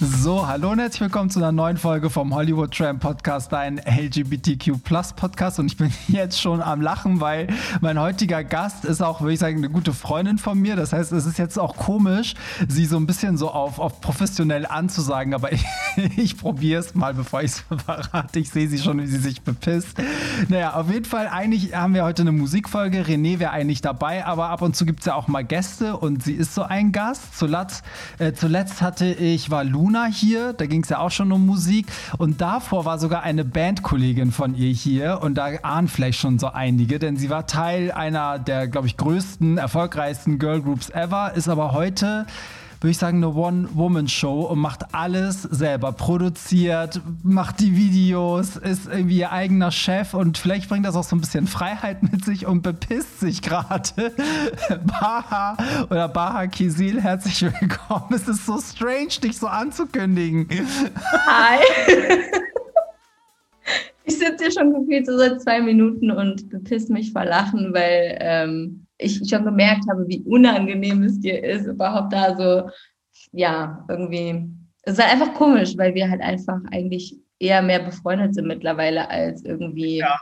[0.00, 4.82] So, hallo und herzlich willkommen zu einer neuen Folge vom Hollywood Tram Podcast, dein LGBTQ
[5.16, 5.58] Podcast.
[5.58, 7.48] Und ich bin jetzt schon am Lachen, weil
[7.80, 10.76] mein heutiger Gast ist auch, würde ich sagen, eine gute Freundin von mir.
[10.76, 12.34] Das heißt, es ist jetzt auch komisch,
[12.68, 15.64] sie so ein bisschen so auf, auf professionell anzusagen, aber ich,
[16.16, 18.38] ich probiere es mal, bevor ich es verrate.
[18.38, 19.98] Ich sehe sie schon, wie sie sich bepisst.
[20.48, 23.02] Naja, auf jeden Fall, eigentlich haben wir heute eine Musikfolge.
[23.02, 26.22] René wäre eigentlich dabei, aber ab und zu gibt es ja auch mal Gäste und
[26.22, 27.36] sie ist so ein Gast.
[27.38, 27.84] Zuletzt,
[28.18, 31.86] äh, zuletzt hatte ich, war Luna hier, da ging es ja auch schon um Musik.
[32.18, 35.20] Und davor war sogar eine Bandkollegin von ihr hier.
[35.22, 38.96] Und da ahnen vielleicht schon so einige, denn sie war Teil einer der, glaube ich,
[38.96, 42.26] größten, erfolgreichsten Girlgroups ever, ist aber heute
[42.84, 45.92] würde ich sagen, eine One-Woman-Show und macht alles selber.
[45.92, 51.16] Produziert, macht die Videos, ist irgendwie ihr eigener Chef und vielleicht bringt das auch so
[51.16, 53.88] ein bisschen Freiheit mit sich und bepisst sich gerade.
[54.84, 55.56] Baha
[55.88, 58.12] oder Baha Kisil, herzlich willkommen.
[58.12, 60.46] Es ist so strange, dich so anzukündigen.
[61.26, 61.60] Hi.
[64.06, 68.18] Ich sitze hier schon gefühlt so seit zwei Minuten und bepisst mich vor Lachen, weil
[68.20, 72.70] ähm, ich schon gemerkt habe, wie unangenehm es dir ist, überhaupt da so,
[73.32, 74.48] ja, irgendwie.
[74.82, 79.08] Es ist halt einfach komisch, weil wir halt einfach eigentlich eher mehr befreundet sind mittlerweile
[79.10, 80.16] als irgendwie ja.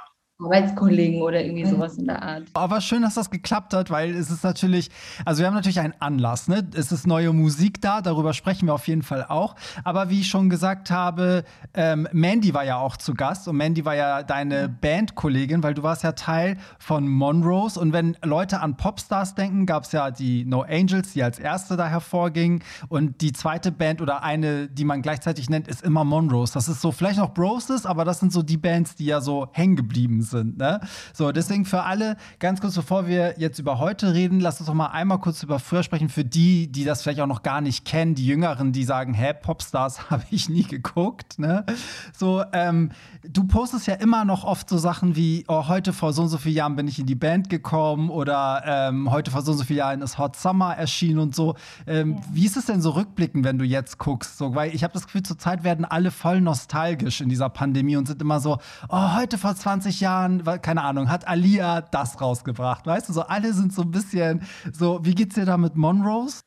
[0.44, 2.44] Arbeitskollegen oder irgendwie sowas in der Art.
[2.54, 4.90] Aber schön, dass das geklappt hat, weil es ist natürlich,
[5.24, 6.66] also wir haben natürlich einen Anlass, ne?
[6.74, 9.54] Es ist neue Musik da, darüber sprechen wir auf jeden Fall auch.
[9.84, 13.84] Aber wie ich schon gesagt habe, ähm, Mandy war ja auch zu Gast und Mandy
[13.84, 14.76] war ja deine mhm.
[14.80, 19.84] Bandkollegin, weil du warst ja Teil von Monrose und wenn Leute an Popstars denken, gab
[19.84, 24.22] es ja die No Angels, die als erste da hervorging und die zweite Band oder
[24.22, 26.52] eine, die man gleichzeitig nennt, ist immer Monrose.
[26.54, 29.48] Das ist so vielleicht noch Broses, aber das sind so die Bands, die ja so
[29.52, 30.58] hängen geblieben sind sind.
[30.58, 30.80] Ne?
[31.12, 34.74] So, deswegen für alle, ganz kurz bevor wir jetzt über heute reden, lass uns doch
[34.74, 36.08] mal einmal kurz über früher sprechen.
[36.08, 39.32] Für die, die das vielleicht auch noch gar nicht kennen, die Jüngeren, die sagen, hä,
[39.40, 41.38] Popstars habe ich nie geguckt.
[41.38, 41.64] Ne?
[42.12, 42.90] So, ähm,
[43.22, 46.38] du postest ja immer noch oft so Sachen wie, oh, heute vor so und so
[46.38, 49.64] vielen Jahren bin ich in die Band gekommen oder ähm, heute vor so und so
[49.64, 51.54] vielen Jahren ist Hot Summer erschienen und so.
[51.86, 52.22] Ähm, ja.
[52.32, 54.38] Wie ist es denn so rückblickend, wenn du jetzt guckst?
[54.38, 58.06] So, weil ich habe das Gefühl, zurzeit werden alle voll nostalgisch in dieser Pandemie und
[58.06, 58.58] sind immer so,
[58.88, 62.86] oh, heute vor 20 Jahren Jahren, keine Ahnung, hat Alia das rausgebracht.
[62.86, 66.42] Weißt du, so alle sind so ein bisschen so, wie geht's dir da mit Monrose?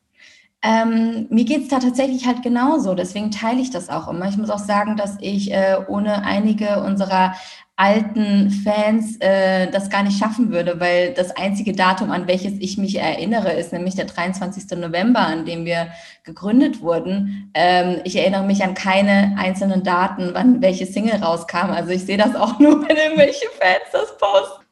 [0.66, 4.28] Ähm, mir geht es da tatsächlich halt genauso, deswegen teile ich das auch immer.
[4.28, 7.34] Ich muss auch sagen, dass ich äh, ohne einige unserer
[7.76, 12.78] alten Fans äh, das gar nicht schaffen würde, weil das einzige Datum, an welches ich
[12.78, 14.76] mich erinnere, ist nämlich der 23.
[14.76, 15.88] November, an dem wir
[16.24, 17.52] gegründet wurden.
[17.54, 21.70] Ähm, ich erinnere mich an keine einzelnen Daten, wann welche Single rauskam.
[21.70, 24.65] Also ich sehe das auch nur, wenn irgendwelche Fans das posten.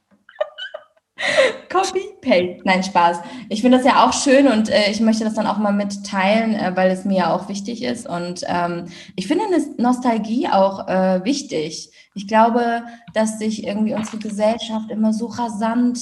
[1.70, 2.58] Copy, Paste.
[2.64, 3.18] Nein, Spaß.
[3.48, 6.54] Ich finde das ja auch schön und äh, ich möchte das dann auch mal mitteilen,
[6.54, 8.08] äh, weil es mir ja auch wichtig ist.
[8.08, 8.86] Und ähm,
[9.16, 9.44] ich finde
[9.78, 11.90] Nostalgie auch äh, wichtig.
[12.14, 12.82] Ich glaube,
[13.12, 16.00] dass sich irgendwie unsere Gesellschaft immer so rasant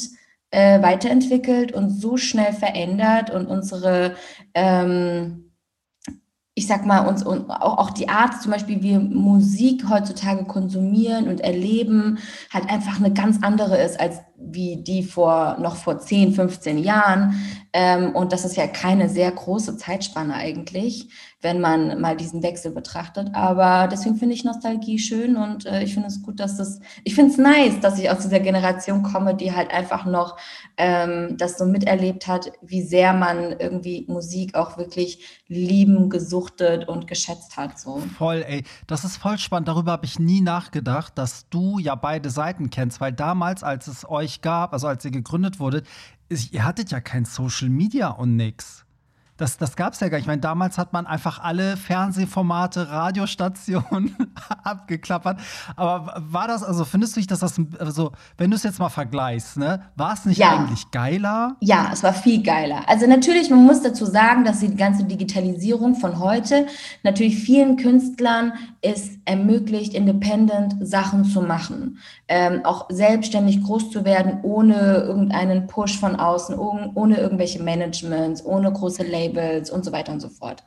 [0.50, 4.16] äh, weiterentwickelt und so schnell verändert und unsere
[4.54, 5.51] ähm,
[6.54, 11.28] ich sag mal, uns und auch, auch die Art, zum Beispiel, wie Musik heutzutage konsumieren
[11.28, 12.18] und erleben,
[12.52, 17.36] halt einfach eine ganz andere ist als wie die vor noch vor 10, 15 Jahren.
[17.74, 21.08] Ähm, und das ist ja keine sehr große Zeitspanne eigentlich,
[21.40, 23.30] wenn man mal diesen Wechsel betrachtet.
[23.32, 27.14] Aber deswegen finde ich Nostalgie schön und äh, ich finde es gut, dass das, ich
[27.14, 30.36] finde es nice, dass ich aus dieser Generation komme, die halt einfach noch
[30.76, 37.06] ähm, das so miterlebt hat, wie sehr man irgendwie Musik auch wirklich lieben, gesuchtet und
[37.06, 37.78] geschätzt hat.
[37.78, 38.02] So.
[38.18, 38.64] Voll, ey.
[38.86, 39.68] Das ist voll spannend.
[39.68, 44.08] Darüber habe ich nie nachgedacht, dass du ja beide Seiten kennst, weil damals, als es
[44.08, 45.86] euch gab, also als ihr gegründet wurdet,
[46.50, 48.84] ihr hattet ja kein Social Media und nix.
[49.38, 50.24] Das, das gab es ja gar nicht.
[50.24, 54.14] Ich meine, damals hat man einfach alle Fernsehformate, Radiostationen
[54.62, 55.40] abgeklappert.
[55.74, 58.90] Aber war das, also findest du nicht, dass das, also wenn du es jetzt mal
[58.90, 60.50] vergleichst, ne, war es nicht ja.
[60.50, 61.56] eigentlich geiler?
[61.60, 62.88] Ja, es war viel geiler.
[62.88, 66.66] Also natürlich, man muss dazu sagen, dass die ganze Digitalisierung von heute
[67.02, 68.52] natürlich vielen Künstlern
[68.82, 71.98] es ermöglicht, independent Sachen zu machen.
[72.34, 78.72] Ähm, auch selbstständig groß zu werden, ohne irgendeinen Push von außen, ohne irgendwelche Managements, ohne
[78.72, 79.42] große Labels.
[79.42, 80.62] Labels und so weiter und so fort.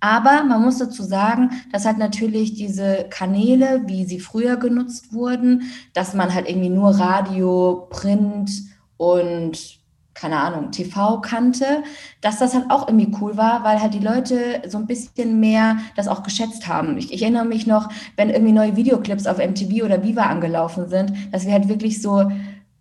[0.00, 5.70] Aber man muss dazu sagen, dass halt natürlich diese Kanäle, wie sie früher genutzt wurden,
[5.94, 8.50] dass man halt irgendwie nur Radio, Print
[8.96, 9.79] und
[10.14, 11.82] keine Ahnung, TV kannte,
[12.20, 15.78] dass das halt auch irgendwie cool war, weil halt die Leute so ein bisschen mehr
[15.96, 16.98] das auch geschätzt haben.
[16.98, 21.12] Ich, ich erinnere mich noch, wenn irgendwie neue Videoclips auf MTV oder Viva angelaufen sind,
[21.32, 22.30] dass wir halt wirklich so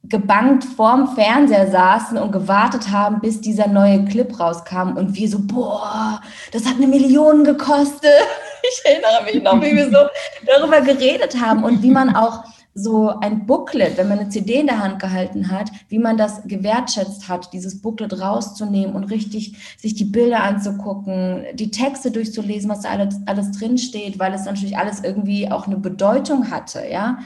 [0.04, 5.40] gebankt vorm Fernseher saßen und gewartet haben, bis dieser neue Clip rauskam und wir so,
[5.42, 6.22] boah,
[6.52, 8.12] das hat eine Million gekostet.
[8.62, 10.10] Ich erinnere mich noch, wie wir so
[10.46, 12.44] darüber geredet haben und wie man auch
[12.82, 16.44] so ein Booklet, wenn man eine CD in der Hand gehalten hat, wie man das
[16.44, 22.82] gewertschätzt hat, dieses Booklet rauszunehmen und richtig sich die Bilder anzugucken, die Texte durchzulesen, was
[22.82, 27.20] da alles, alles drinsteht, weil es natürlich alles irgendwie auch eine Bedeutung hatte, ja.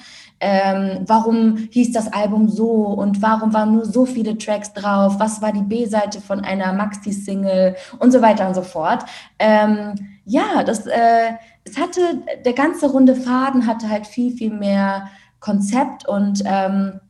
[0.46, 5.42] Ähm, warum hieß das Album so und warum waren nur so viele Tracks drauf, was
[5.42, 7.78] war die B-Seite von einer Maxi-Single?
[8.00, 9.06] Und so weiter und so fort.
[9.40, 9.96] Ähm,
[10.26, 11.32] ja, das, äh,
[11.64, 12.02] es hatte,
[12.46, 15.10] der ganze runde Faden hatte halt viel, viel mehr
[15.44, 17.02] Konzept und ähm,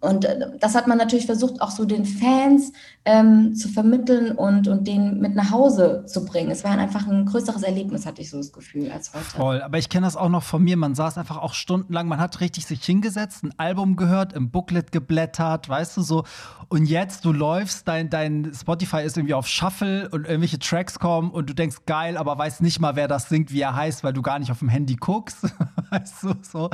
[0.00, 2.72] und äh, das hat man natürlich versucht, auch so den Fans
[3.04, 6.50] ähm, zu vermitteln und, und den mit nach Hause zu bringen.
[6.50, 9.24] Es war einfach ein größeres Erlebnis, hatte ich so das Gefühl, als heute.
[9.24, 10.78] Voll, aber ich kenne das auch noch von mir.
[10.78, 14.90] Man saß einfach auch stundenlang, man hat richtig sich hingesetzt, ein Album gehört, im Booklet
[14.90, 16.24] geblättert, weißt du so.
[16.68, 21.30] Und jetzt, du läufst, dein, dein Spotify ist irgendwie auf Shuffle und irgendwelche Tracks kommen
[21.30, 24.14] und du denkst, geil, aber weißt nicht mal, wer das singt, wie er heißt, weil
[24.14, 25.42] du gar nicht auf dem Handy guckst.
[25.90, 26.70] weißt du so.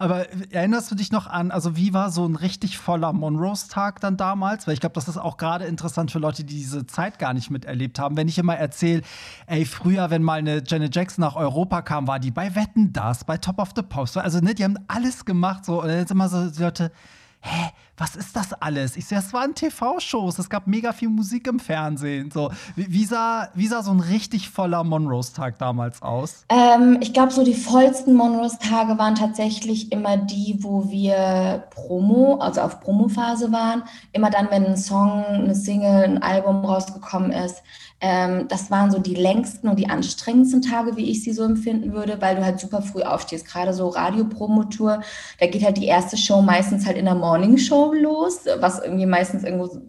[0.00, 2.47] Aber erinnerst du dich noch an, also wie war so ein richtig
[2.78, 4.66] voller Monroes-Tag dann damals?
[4.66, 7.50] Weil ich glaube, das ist auch gerade interessant für Leute, die diese Zeit gar nicht
[7.50, 8.16] miterlebt haben.
[8.16, 9.02] Wenn ich immer erzähle,
[9.46, 13.24] ey, früher, wenn mal eine Janet Jackson nach Europa kam, war die bei Wetten das,
[13.24, 14.16] bei Top of the Post.
[14.16, 15.82] Also, ne, die haben alles gemacht so.
[15.82, 16.92] Und sind immer so die Leute,
[17.40, 18.96] hä, was ist das alles?
[18.96, 22.30] Ich sehe, es waren TV-Shows, es gab mega viel Musik im Fernsehen.
[22.30, 26.44] So, wie, sah, wie sah so ein richtig voller Monrose-Tag damals aus?
[26.48, 32.60] Ähm, ich glaube, so die vollsten Monrose-Tage waren tatsächlich immer die, wo wir Promo, also
[32.60, 33.82] auf Promophase waren.
[34.12, 37.62] Immer dann, wenn ein Song, eine Single, ein Album rausgekommen ist.
[38.00, 41.92] Ähm, das waren so die längsten und die anstrengendsten Tage, wie ich sie so empfinden
[41.92, 43.46] würde, weil du halt super früh aufstehst.
[43.46, 45.02] Gerade so Radiopromotour,
[45.40, 49.06] da geht halt die erste Show meistens halt in der Morning Show los, was irgendwie
[49.06, 49.80] meistens irgendwo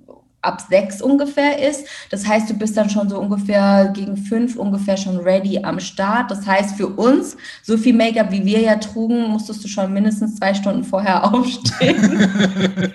[0.42, 1.86] ab sechs ungefähr ist.
[2.10, 6.32] Das heißt, du bist dann schon so ungefähr gegen fünf ungefähr schon ready am Start.
[6.32, 10.38] Das heißt, für uns, so viel Make-up wie wir ja trugen, musstest du schon mindestens
[10.38, 12.30] zwei Stunden vorher aufstehen.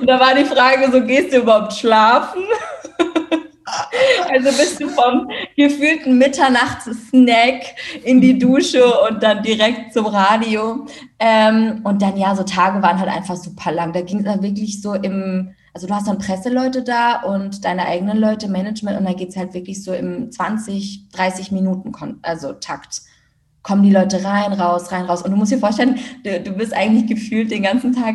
[0.00, 2.42] Und da war die Frage, so gehst du überhaupt schlafen?
[4.30, 7.62] Also bist du vom gefühlten Mitternachts-Snack
[8.04, 10.86] in die Dusche und dann direkt zum Radio.
[11.18, 13.92] Ähm, und dann ja, so Tage waren halt einfach super lang.
[13.92, 17.86] Da ging es dann wirklich so im, also du hast dann Presseleute da und deine
[17.86, 21.92] eigenen Leute, Management, und da geht es halt wirklich so im 20, 30 Minuten,
[22.22, 23.02] also Takt
[23.62, 25.22] kommen die Leute rein, raus, rein, raus.
[25.22, 28.14] Und du musst dir vorstellen, du, du bist eigentlich gefühlt den ganzen Tag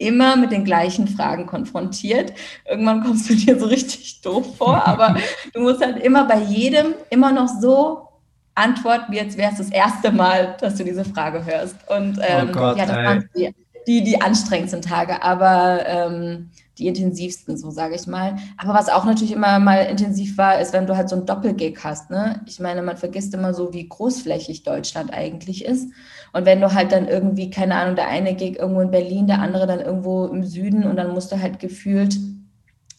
[0.00, 2.32] immer mit den gleichen Fragen konfrontiert.
[2.68, 5.16] Irgendwann kommst du dir so richtig doof vor, aber
[5.54, 8.08] du musst halt immer bei jedem immer noch so
[8.54, 11.76] antworten, wie jetzt wäre es das erste Mal, dass du diese Frage hörst.
[11.88, 13.54] Und oh ähm, oh Gott, ja, das waren die,
[13.86, 16.50] die, die anstrengendsten Tage, aber ähm,
[16.80, 18.36] die intensivsten, so sage ich mal.
[18.56, 21.78] Aber was auch natürlich immer mal intensiv war, ist, wenn du halt so ein Doppelgig
[21.84, 22.10] hast.
[22.10, 22.40] Ne?
[22.46, 25.92] Ich meine, man vergisst immer so, wie großflächig Deutschland eigentlich ist.
[26.32, 29.40] Und wenn du halt dann irgendwie, keine Ahnung, der eine Gig irgendwo in Berlin, der
[29.40, 32.18] andere dann irgendwo im Süden und dann musst du halt gefühlt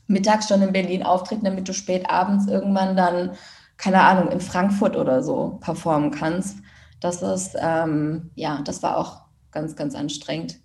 [0.08, 3.32] mittags schon in Berlin auftreten, damit du spät abends irgendwann dann,
[3.78, 6.60] keine Ahnung, in Frankfurt oder so performen kannst.
[7.00, 10.61] Das ist, ähm, ja, das war auch ganz, ganz anstrengend.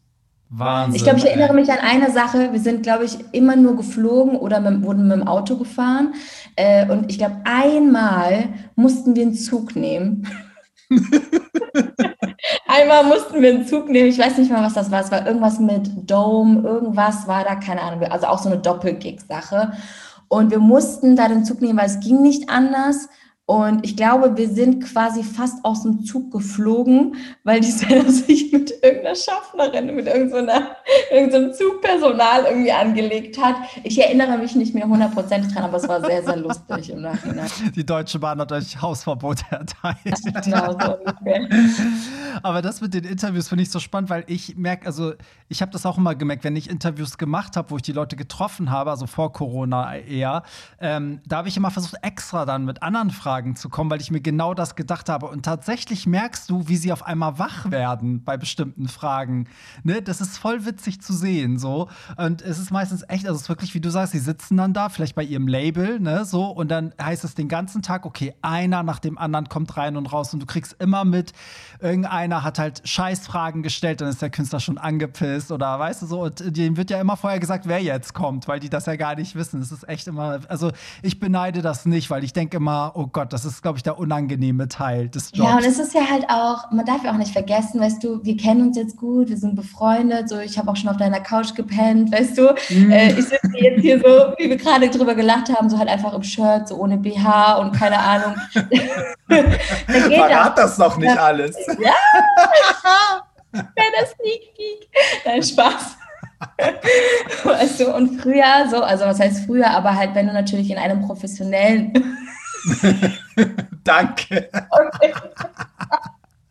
[0.49, 0.97] Wahnsinn.
[0.97, 2.53] Ich glaube, ich erinnere mich an eine Sache.
[2.53, 6.15] Wir sind, glaube ich, immer nur geflogen oder mit, wurden mit dem Auto gefahren.
[6.55, 10.27] Äh, und ich glaube, einmal mussten wir einen Zug nehmen.
[12.67, 15.01] Einmal mussten wir einen Zug nehmen, ich weiß nicht mal, was das war.
[15.01, 19.73] Es war irgendwas mit Dome, irgendwas war da, keine Ahnung, also auch so eine Doppelgig-Sache.
[20.29, 23.09] Und wir mussten da den Zug nehmen, weil es ging nicht anders.
[23.47, 28.53] Und ich glaube, wir sind quasi fast aus dem Zug geflogen, weil die Sender sich
[28.53, 30.67] mit irgendeiner Schaffnerin, mit irgendeinem
[31.13, 33.55] irgendeinem Zugpersonal irgendwie angelegt hat.
[33.85, 37.49] Ich erinnere mich nicht mehr hundertprozentig dran, aber es war sehr, sehr lustig im Nachhinein.
[37.77, 39.97] Die Deutsche Bahn hat euch Hausverbot erteilt.
[40.45, 41.49] genau, so ungefähr.
[42.43, 45.15] Aber das mit den Interviews finde ich so spannend, weil ich merke, also
[45.49, 48.17] ich habe das auch immer gemerkt, wenn ich Interviews gemacht habe, wo ich die Leute
[48.17, 50.43] getroffen habe, also vor Corona eher,
[50.81, 54.11] ähm, da habe ich immer versucht, extra dann mit anderen Fragen zu kommen, weil ich
[54.11, 55.27] mir genau das gedacht habe.
[55.27, 59.49] Und tatsächlich merkst du, wie sie auf einmal wach werden bei bestimmten Fragen.
[59.85, 60.01] Ne?
[60.03, 61.59] Das ist voll witzig zu sehen.
[61.59, 61.89] so.
[62.17, 64.73] Und es ist meistens echt, also es ist wirklich, wie du sagst, sie sitzen dann
[64.73, 68.35] da, vielleicht bei ihrem Label, ne, so, und dann heißt es den ganzen Tag, okay,
[68.43, 71.33] einer nach dem anderen kommt rein und raus und du kriegst immer mit,
[71.81, 76.23] irgendeiner hat halt Scheißfragen gestellt, dann ist der Künstler schon angepisst oder weißt du so,
[76.23, 79.17] und denen wird ja immer vorher gesagt, wer jetzt kommt, weil die das ja gar
[79.17, 79.61] nicht wissen.
[79.61, 83.26] Es ist echt immer, also ich beneide das nicht, weil ich denke immer, oh Gott,
[83.27, 85.51] Gott, das ist, glaube ich, der unangenehme Teil des Jobs.
[85.51, 88.23] Ja, und es ist ja halt auch, man darf ja auch nicht vergessen, weißt du,
[88.23, 91.19] wir kennen uns jetzt gut, wir sind befreundet, so ich habe auch schon auf deiner
[91.19, 92.55] Couch gepennt, weißt du.
[92.71, 92.93] Mhm.
[92.93, 96.15] Äh, ich sitze jetzt hier so, wie wir gerade drüber gelacht haben, so halt einfach
[96.15, 98.37] im Shirt, so ohne BH und keine Ahnung.
[99.27, 101.57] Verrat das doch nicht alles.
[101.81, 101.95] Ja.
[103.51, 104.89] Kleiner Sneak Peek.
[105.25, 105.97] Nein, Spaß.
[107.45, 110.79] weißt du, und früher so, also was heißt früher, aber halt, wenn du natürlich in
[110.79, 111.93] einem professionellen.
[113.85, 114.49] Danke.
[114.71, 115.13] Okay.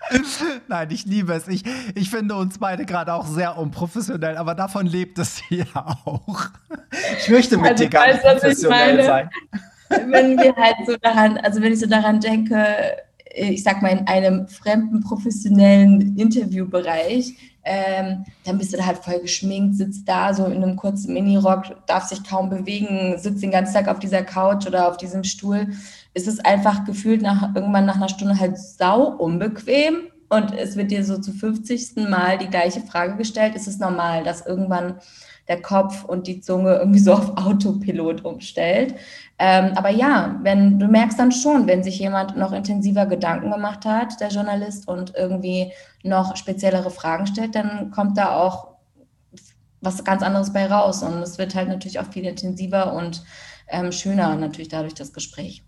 [0.67, 1.47] Nein, ich liebe es.
[1.47, 1.63] Ich,
[1.95, 6.49] ich finde uns beide gerade auch sehr unprofessionell, aber davon lebt es hier auch.
[7.19, 9.29] Ich möchte mit also, dir gar nicht professionell sein.
[9.89, 12.97] Wenn wir halt so daran, also wenn ich so daran denke,
[13.33, 19.19] ich sag mal, in einem fremden professionellen Interviewbereich, ähm, dann bist du da halt voll
[19.19, 23.73] geschminkt, sitzt da so in einem kurzen Minirock, darf sich kaum bewegen, sitzt den ganzen
[23.73, 25.67] Tag auf dieser Couch oder auf diesem Stuhl.
[26.13, 29.95] Es ist einfach gefühlt nach, irgendwann nach einer Stunde halt sau unbequem
[30.29, 32.07] und es wird dir so zu 50.
[32.07, 33.55] Mal die gleiche Frage gestellt.
[33.55, 34.99] Ist es normal, dass irgendwann
[35.47, 38.95] der Kopf und die Zunge irgendwie so auf Autopilot umstellt.
[39.37, 43.85] Ähm, aber ja, wenn du merkst dann schon, wenn sich jemand noch intensiver Gedanken gemacht
[43.85, 45.73] hat, der Journalist, und irgendwie
[46.03, 48.75] noch speziellere Fragen stellt, dann kommt da auch
[49.81, 51.03] was ganz anderes bei raus.
[51.03, 53.23] Und es wird halt natürlich auch viel intensiver und
[53.67, 55.63] ähm, schöner natürlich dadurch das Gespräch.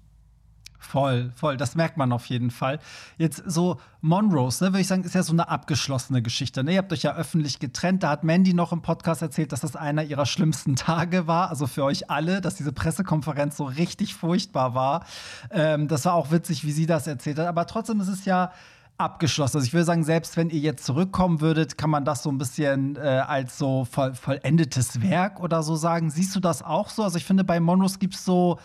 [0.88, 2.80] Voll, voll, das merkt man auf jeden Fall.
[3.18, 6.64] Jetzt so Monrose, ne, würde ich sagen, ist ja so eine abgeschlossene Geschichte.
[6.64, 6.72] Ne?
[6.72, 8.04] Ihr habt euch ja öffentlich getrennt.
[8.04, 11.50] Da hat Mandy noch im Podcast erzählt, dass das einer ihrer schlimmsten Tage war.
[11.50, 15.06] Also für euch alle, dass diese Pressekonferenz so richtig furchtbar war.
[15.52, 17.48] Ähm, das war auch witzig, wie sie das erzählt hat.
[17.48, 18.54] Aber trotzdem ist es ja
[18.98, 19.58] abgeschlossen.
[19.58, 22.38] Also ich würde sagen, selbst wenn ihr jetzt zurückkommen würdet, kann man das so ein
[22.38, 26.10] bisschen äh, als so voll, vollendetes Werk oder so sagen.
[26.10, 27.04] Siehst du das auch so?
[27.04, 28.58] Also ich finde, bei Monrose gibt es so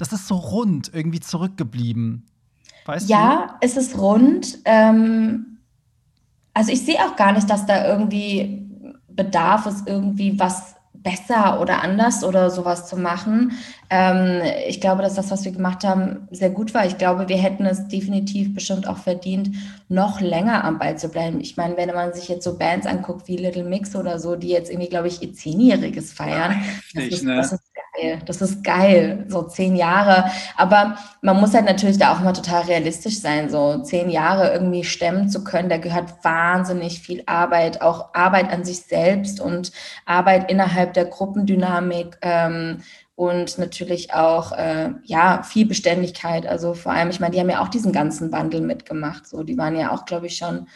[0.00, 2.26] das ist so rund irgendwie zurückgeblieben.
[2.86, 3.66] Weißt ja, du?
[3.66, 4.58] es ist rund.
[4.64, 5.58] Ähm,
[6.54, 8.66] also ich sehe auch gar nicht, dass da irgendwie
[9.08, 13.52] Bedarf ist, irgendwie was besser oder anders oder sowas zu machen.
[13.88, 16.86] Ähm, ich glaube, dass das, was wir gemacht haben, sehr gut war.
[16.86, 19.50] Ich glaube, wir hätten es definitiv bestimmt auch verdient,
[19.88, 21.40] noch länger am Ball zu bleiben.
[21.40, 24.48] Ich meine, wenn man sich jetzt so Bands anguckt wie Little Mix oder so, die
[24.48, 26.56] jetzt irgendwie, glaube ich, ihr Zehnjähriges feiern,
[26.94, 27.36] das, ist, ne?
[27.36, 27.62] das ist
[28.00, 28.22] geil.
[28.26, 30.30] Das ist geil, so zehn Jahre.
[30.56, 33.50] Aber man muss halt natürlich da auch immer total realistisch sein.
[33.50, 38.64] So zehn Jahre irgendwie stemmen zu können, da gehört wahnsinnig viel Arbeit, auch Arbeit an
[38.64, 39.72] sich selbst und
[40.06, 42.18] Arbeit innerhalb der Gruppendynamik.
[42.22, 42.78] Ähm,
[43.16, 46.46] und natürlich auch äh, ja viel Beständigkeit.
[46.46, 49.26] Also vor allem, ich meine, die haben ja auch diesen ganzen Wandel mitgemacht.
[49.26, 50.68] So, die waren ja auch, glaube ich, schon,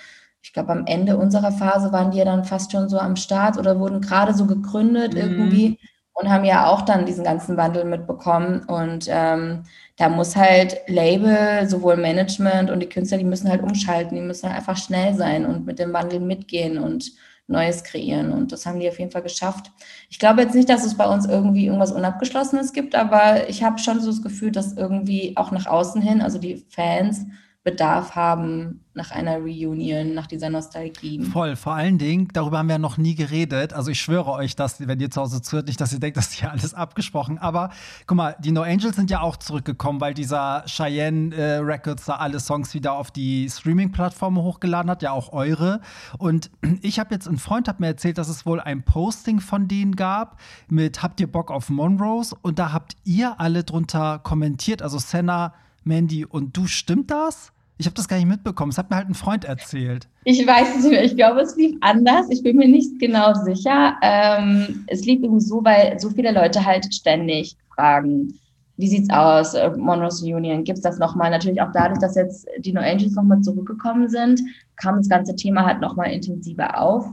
[0.43, 3.57] ich glaube, am Ende unserer Phase waren die ja dann fast schon so am Start
[3.57, 5.21] oder wurden gerade so gegründet mhm.
[5.21, 5.79] irgendwie
[6.15, 8.63] und haben ja auch dann diesen ganzen Wandel mitbekommen.
[8.65, 9.65] Und ähm,
[9.97, 14.49] da muss halt Label, sowohl Management und die Künstler, die müssen halt umschalten, die müssen
[14.49, 17.13] halt einfach schnell sein und mit dem Wandel mitgehen und
[17.47, 18.33] Neues kreieren.
[18.33, 19.71] Und das haben die auf jeden Fall geschafft.
[20.09, 23.79] Ich glaube jetzt nicht, dass es bei uns irgendwie irgendwas Unabgeschlossenes gibt, aber ich habe
[23.79, 27.27] schon so das Gefühl, dass irgendwie auch nach außen hin, also die Fans,
[27.65, 31.23] Bedarf haben nach einer Reunion, nach dieser Nostalgie.
[31.23, 33.73] Voll, vor allen Dingen, darüber haben wir noch nie geredet.
[33.73, 36.27] Also ich schwöre euch, dass, wenn ihr zu Hause zuhört, nicht, dass ihr denkt, das
[36.27, 37.39] ist hier alles abgesprochen.
[37.39, 37.71] Aber
[38.07, 42.17] guck mal, die No Angels sind ja auch zurückgekommen, weil dieser Cheyenne äh, Records da
[42.17, 45.81] alle Songs wieder auf die Streaming-Plattformen hochgeladen hat, ja auch eure.
[46.19, 46.51] Und
[46.83, 49.97] ich habe jetzt, ein Freund hat mir erzählt, dass es wohl ein Posting von denen
[49.97, 52.37] gab mit Habt ihr Bock auf Monrose?
[52.43, 57.54] Und da habt ihr alle drunter kommentiert, also Senna, Mandy und du, stimmt das?
[57.77, 58.71] Ich habe das gar nicht mitbekommen.
[58.71, 60.09] Es hat mir halt ein Freund erzählt.
[60.25, 61.05] Ich weiß es nicht mehr.
[61.05, 62.27] Ich glaube, es lief anders.
[62.31, 63.97] Ich bin mir nicht genau sicher.
[64.01, 68.39] Ähm, es lief irgendwie so, weil so viele Leute halt ständig fragen,
[68.77, 71.31] wie sieht's aus, äh, Monroe's Union, gibt es das nochmal?
[71.31, 74.41] Natürlich auch dadurch, dass jetzt die No Angels nochmal zurückgekommen sind,
[74.77, 77.07] kam das ganze Thema halt nochmal intensiver auf.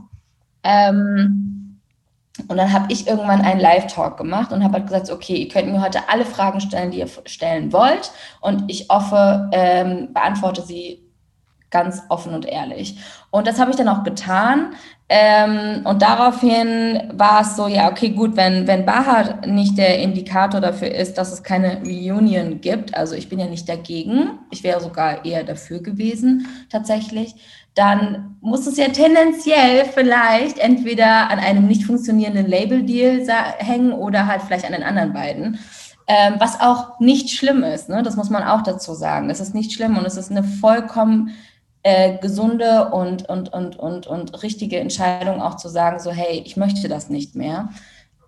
[0.64, 1.51] Ähm,
[2.48, 5.70] und dann habe ich irgendwann einen Live-Talk gemacht und habe halt gesagt, okay, ihr könnt
[5.70, 8.10] mir heute alle Fragen stellen, die ihr stellen wollt.
[8.40, 11.02] Und ich hoffe, ähm, beantworte sie
[11.70, 12.98] ganz offen und ehrlich.
[13.30, 14.74] Und das habe ich dann auch getan.
[15.08, 20.60] Ähm, und daraufhin war es so, ja, okay, gut, wenn, wenn Baha nicht der Indikator
[20.60, 24.80] dafür ist, dass es keine Reunion gibt, also ich bin ja nicht dagegen, ich wäre
[24.80, 27.34] sogar eher dafür gewesen, tatsächlich,
[27.74, 33.26] dann muss es ja tendenziell vielleicht entweder an einem nicht funktionierenden Label-Deal
[33.58, 35.58] hängen oder halt vielleicht an den anderen beiden.
[36.08, 38.02] Ähm, was auch nicht schlimm ist, ne?
[38.02, 39.30] das muss man auch dazu sagen.
[39.30, 41.30] Es ist nicht schlimm und es ist eine vollkommen
[41.84, 46.56] äh, gesunde und, und, und, und, und richtige Entscheidung auch zu sagen, so hey, ich
[46.56, 47.70] möchte das nicht mehr.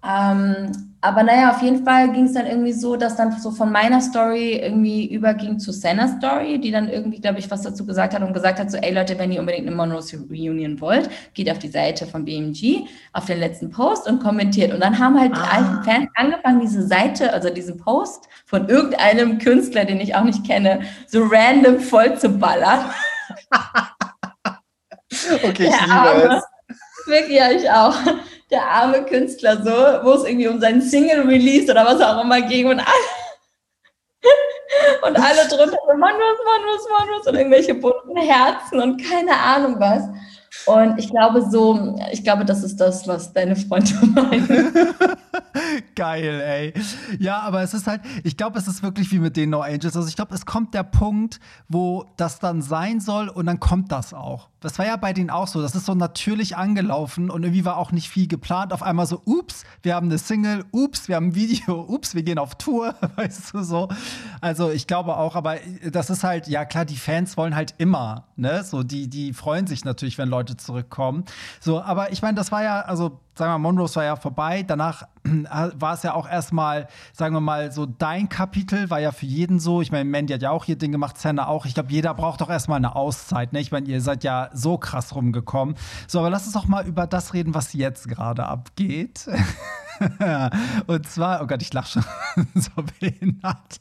[0.06, 3.70] Ähm, aber naja, auf jeden Fall ging es dann irgendwie so, dass dann so von
[3.70, 8.14] meiner Story irgendwie überging zu Senna's Story, die dann irgendwie, glaube ich, was dazu gesagt
[8.14, 11.50] hat und gesagt hat, so, ey Leute, wenn ihr unbedingt eine Monroe's Reunion wollt, geht
[11.50, 14.72] auf die Seite von BMG, auf den letzten Post und kommentiert.
[14.72, 15.40] Und dann haben halt ah.
[15.42, 20.24] die alten Fans angefangen, diese Seite, also diesen Post von irgendeinem Künstler, den ich auch
[20.24, 22.80] nicht kenne, so random voll zu ballern.
[25.42, 26.44] okay, ich liebe es.
[27.06, 27.94] Wirklich, ja, ich auch
[28.54, 32.68] der arme Künstler so, wo es irgendwie um seinen Single-Release oder was auch immer ging
[32.68, 33.08] und alle,
[35.08, 40.04] und alle drunter so Manus, Manus, Manus und irgendwelche bunten Herzen und keine Ahnung was.
[40.66, 44.74] Und ich glaube so, ich glaube, das ist das, was deine Freunde meinen.
[45.94, 46.74] Geil, ey.
[47.18, 49.96] Ja, aber es ist halt, ich glaube, es ist wirklich wie mit den No Angels.
[49.96, 53.90] Also ich glaube, es kommt der Punkt, wo das dann sein soll und dann kommt
[53.92, 54.48] das auch.
[54.64, 55.60] Das war ja bei denen auch so.
[55.60, 58.72] Das ist so natürlich angelaufen und irgendwie war auch nicht viel geplant.
[58.72, 62.22] Auf einmal so, ups, wir haben eine Single, ups, wir haben ein Video, ups, wir
[62.22, 63.88] gehen auf Tour, weißt du so.
[64.40, 65.56] Also ich glaube auch, aber
[65.92, 68.64] das ist halt, ja klar, die Fans wollen halt immer, ne?
[68.64, 71.24] So, die, die freuen sich natürlich, wenn Leute zurückkommen.
[71.60, 74.62] So, aber ich meine, das war ja, also sagen wir mal, Monrose war ja vorbei.
[74.62, 79.26] Danach war es ja auch erstmal, sagen wir mal, so dein Kapitel war ja für
[79.26, 79.82] jeden so.
[79.82, 81.66] Ich meine, Mandy hat ja auch ihr Ding gemacht, Senna auch.
[81.66, 83.52] Ich glaube, jeder braucht doch erstmal eine Auszeit.
[83.52, 83.60] Ne?
[83.60, 85.74] Ich meine, ihr seid ja so krass rumgekommen.
[86.06, 89.28] So, aber lass uns doch mal über das reden, was jetzt gerade abgeht.
[90.86, 92.04] und zwar, oh Gott, ich lache schon
[92.54, 92.70] so
[93.00, 93.80] behindert.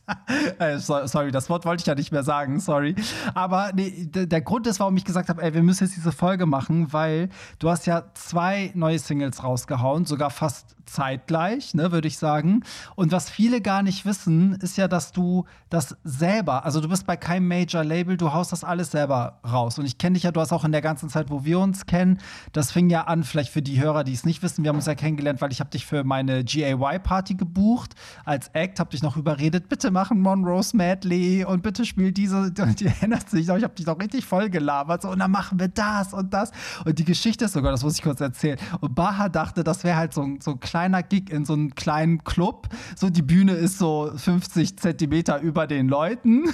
[0.59, 2.95] Äh, sorry, das Wort wollte ich ja nicht mehr sagen, sorry.
[3.33, 6.45] Aber nee, der Grund ist, warum ich gesagt habe, ey, wir müssen jetzt diese Folge
[6.45, 7.29] machen, weil
[7.59, 12.63] du hast ja zwei neue Singles rausgehauen, sogar fast zeitgleich, ne, würde ich sagen.
[12.95, 17.05] Und was viele gar nicht wissen, ist ja, dass du das selber, also du bist
[17.05, 19.79] bei keinem Major-Label, du haust das alles selber raus.
[19.79, 21.85] Und ich kenne dich ja, du hast auch in der ganzen Zeit, wo wir uns
[21.85, 22.19] kennen,
[22.51, 24.85] das fing ja an, vielleicht für die Hörer, die es nicht wissen, wir haben uns
[24.85, 27.95] ja kennengelernt, weil ich habe dich für meine GAY-Party gebucht
[28.25, 32.79] als Act, habe dich noch überredet, bitte machen Monroe's Medley und bitte spiel diese, und
[32.79, 35.59] die erinnert sich noch, ich habe dich noch richtig voll gelabert, so, und dann machen
[35.59, 36.51] wir das und das.
[36.85, 38.57] Und die Geschichte ist sogar, das muss ich kurz erzählen.
[38.81, 42.23] Und Baha dachte, das wäre halt so, so ein kleiner Gig in so einem kleinen
[42.23, 42.69] Club.
[42.95, 46.45] So, die Bühne ist so 50 Zentimeter über den Leuten.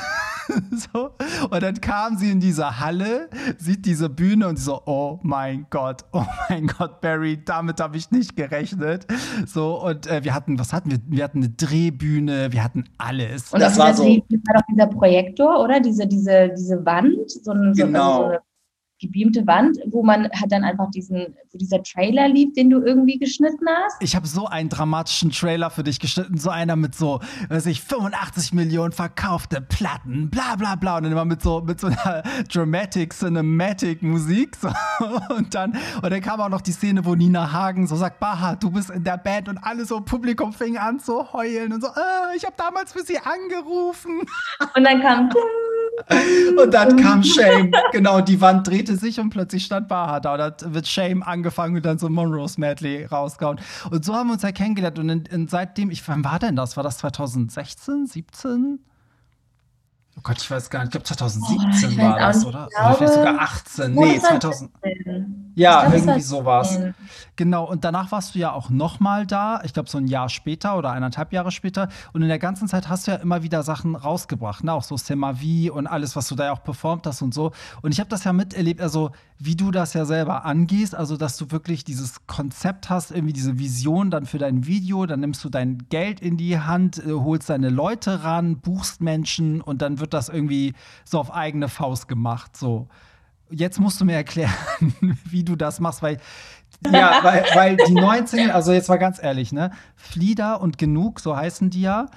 [0.93, 1.12] so.
[1.50, 6.06] Und dann kam sie in diese Halle, sieht diese Bühne und so, oh mein Gott,
[6.12, 9.06] oh mein Gott, Barry, damit habe ich nicht gerechnet.
[9.47, 10.99] So, und äh, wir hatten, was hatten wir?
[11.08, 13.54] Wir hatten eine Drehbühne, wir hatten alles.
[13.54, 14.04] Und das war so.
[14.04, 15.80] Das war doch dieser Projektor, oder?
[15.80, 18.17] Diese, diese, diese Wand, so, eine, genau.
[18.17, 18.39] so eine
[18.99, 23.17] gebeamte Wand, wo man hat dann einfach diesen, wo dieser Trailer lief, den du irgendwie
[23.17, 23.97] geschnitten hast.
[24.01, 27.81] Ich habe so einen dramatischen Trailer für dich geschnitten, so einer mit so, weiß ich,
[27.81, 30.97] 85 Millionen verkaufte Platten, bla bla bla.
[30.97, 34.55] Und dann immer mit so, mit so einer Dramatic, Cinematic Musik.
[34.55, 34.69] So.
[35.29, 38.55] Und dann, und dann kam auch noch die Szene, wo Nina Hagen so sagt, Baha,
[38.55, 41.88] du bist in der Band und alle so Publikum fing an zu heulen und so,
[41.88, 44.21] ah, ich habe damals für sie angerufen.
[44.75, 45.29] Und dann kam
[46.62, 47.71] und dann kam Shame.
[47.91, 50.33] Genau, die Wand drehte sich und plötzlich stand Baha da.
[50.33, 53.59] Und dann wird Shame angefangen und dann so Monroe's Medley rausgehauen.
[53.89, 54.99] Und so haben wir uns ja kennengelernt.
[54.99, 56.77] Und in, in seitdem, ich, wann war denn das?
[56.77, 58.79] War das 2016, 17?
[60.19, 60.88] Oh Gott, ich weiß gar nicht.
[60.88, 62.67] Ich glaube 2017 oh, war das, oder?
[62.67, 63.93] Glaube, oder vielleicht sogar 18.
[63.93, 64.71] Nee, 2000.
[65.55, 66.79] Ja, glaub, irgendwie sowas.
[67.38, 69.62] Genau, und danach warst du ja auch noch mal da.
[69.63, 71.88] Ich glaube, so ein Jahr später oder eineinhalb Jahre später.
[72.12, 74.65] Und in der ganzen Zeit hast du ja immer wieder Sachen rausgebracht.
[74.65, 74.73] Ne?
[74.73, 77.51] Auch so Semavi und alles, was du da ja auch performt hast und so.
[77.82, 80.95] Und ich habe das ja miterlebt, also wie du das ja selber angehst.
[80.95, 85.05] Also, dass du wirklich dieses Konzept hast, irgendwie diese Vision dann für dein Video.
[85.05, 89.62] Dann nimmst du dein Geld in die Hand, äh, holst deine Leute ran, buchst Menschen
[89.62, 90.74] und dann wird das irgendwie
[91.06, 92.56] so auf eigene Faust gemacht.
[92.56, 92.88] So.
[93.50, 94.54] Jetzt musst du mir erklären,
[95.26, 96.19] wie du das machst, weil
[96.91, 99.72] ja, weil, weil die neuen Single, also jetzt mal ganz ehrlich, ne?
[99.95, 102.08] Flieder und Genug, so heißen die ja.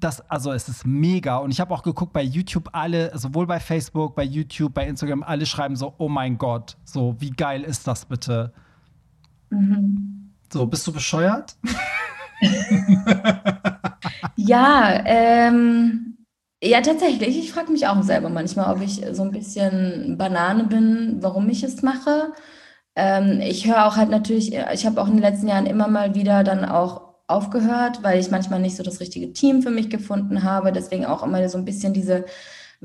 [0.00, 1.38] Das, also es ist mega.
[1.38, 5.22] Und ich habe auch geguckt bei YouTube, alle, sowohl bei Facebook, bei YouTube, bei Instagram,
[5.22, 8.52] alle schreiben so, oh mein Gott, so, wie geil ist das bitte?
[9.50, 10.32] Mhm.
[10.52, 11.56] So, bist du bescheuert?
[14.36, 16.13] ja, ähm,
[16.64, 17.38] ja, tatsächlich.
[17.38, 21.62] Ich frage mich auch selber manchmal, ob ich so ein bisschen Banane bin, warum ich
[21.62, 22.32] es mache.
[22.96, 26.14] Ähm, ich höre auch halt natürlich, ich habe auch in den letzten Jahren immer mal
[26.14, 30.42] wieder dann auch aufgehört, weil ich manchmal nicht so das richtige Team für mich gefunden
[30.42, 30.72] habe.
[30.72, 32.24] Deswegen auch immer so ein bisschen diese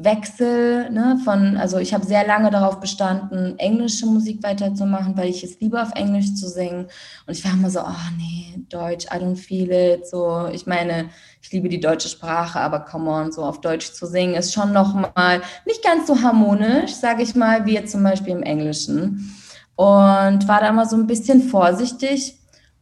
[0.04, 5.44] Wechsel ne, von, also ich habe sehr lange darauf bestanden, englische Musik weiterzumachen, weil ich
[5.44, 6.88] es liebe, auf Englisch zu singen.
[7.28, 10.08] Und ich war immer so, oh nee, Deutsch, I don't feel it.
[10.08, 11.10] So, ich meine,
[11.42, 14.72] ich liebe die deutsche Sprache, aber come on, so auf Deutsch zu singen ist schon
[14.72, 19.36] nochmal nicht ganz so harmonisch, sage ich mal, wie jetzt zum Beispiel im Englischen.
[19.76, 22.39] Und war da immer so ein bisschen vorsichtig.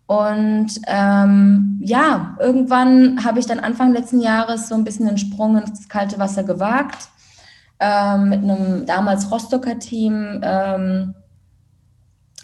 [0.08, 5.58] Und ähm, ja, irgendwann habe ich dann Anfang letzten Jahres so ein bisschen den Sprung
[5.58, 7.10] ins kalte Wasser gewagt
[7.80, 10.40] ähm, mit einem damals Rostocker Team.
[10.44, 11.14] Ähm,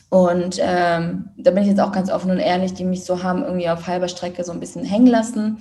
[0.09, 3.43] und ähm, da bin ich jetzt auch ganz offen und ehrlich, die mich so haben
[3.43, 5.57] irgendwie auf halber Strecke so ein bisschen hängen lassen,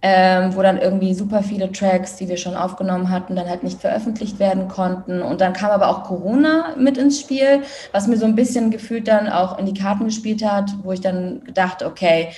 [0.00, 3.80] ähm, wo dann irgendwie super viele Tracks, die wir schon aufgenommen hatten, dann halt nicht
[3.80, 5.22] veröffentlicht werden konnten.
[5.22, 9.08] Und dann kam aber auch Corona mit ins Spiel, was mir so ein bisschen gefühlt
[9.08, 12.28] dann auch in die Karten gespielt hat, wo ich dann gedacht, okay,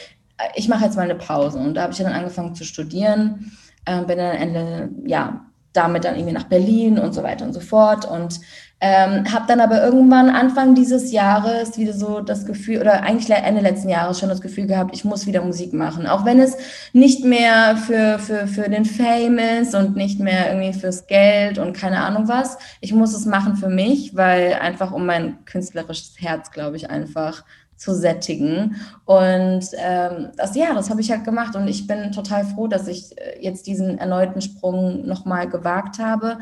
[0.55, 1.59] ich mache jetzt mal eine Pause.
[1.59, 3.53] Und da habe ich dann angefangen zu studieren,
[3.85, 5.45] äh, bin dann Ende, ja,
[5.75, 8.07] damit dann irgendwie nach Berlin und so weiter und so fort.
[8.07, 8.41] Und
[8.83, 13.61] ähm, habe dann aber irgendwann Anfang dieses Jahres wieder so das Gefühl, oder eigentlich Ende
[13.61, 16.07] letzten Jahres schon das Gefühl gehabt, ich muss wieder Musik machen.
[16.07, 16.57] Auch wenn es
[16.95, 21.75] nicht mehr für, für, für den Fame ist und nicht mehr irgendwie fürs Geld und
[21.75, 22.57] keine Ahnung was.
[22.81, 27.45] Ich muss es machen für mich, weil einfach um mein künstlerisches Herz, glaube ich, einfach
[27.77, 28.77] zu sättigen.
[29.05, 32.89] Und ähm, das, ja, das habe ich halt gemacht und ich bin total froh, dass
[32.89, 36.39] ich äh, jetzt diesen erneuten Sprung nochmal gewagt habe.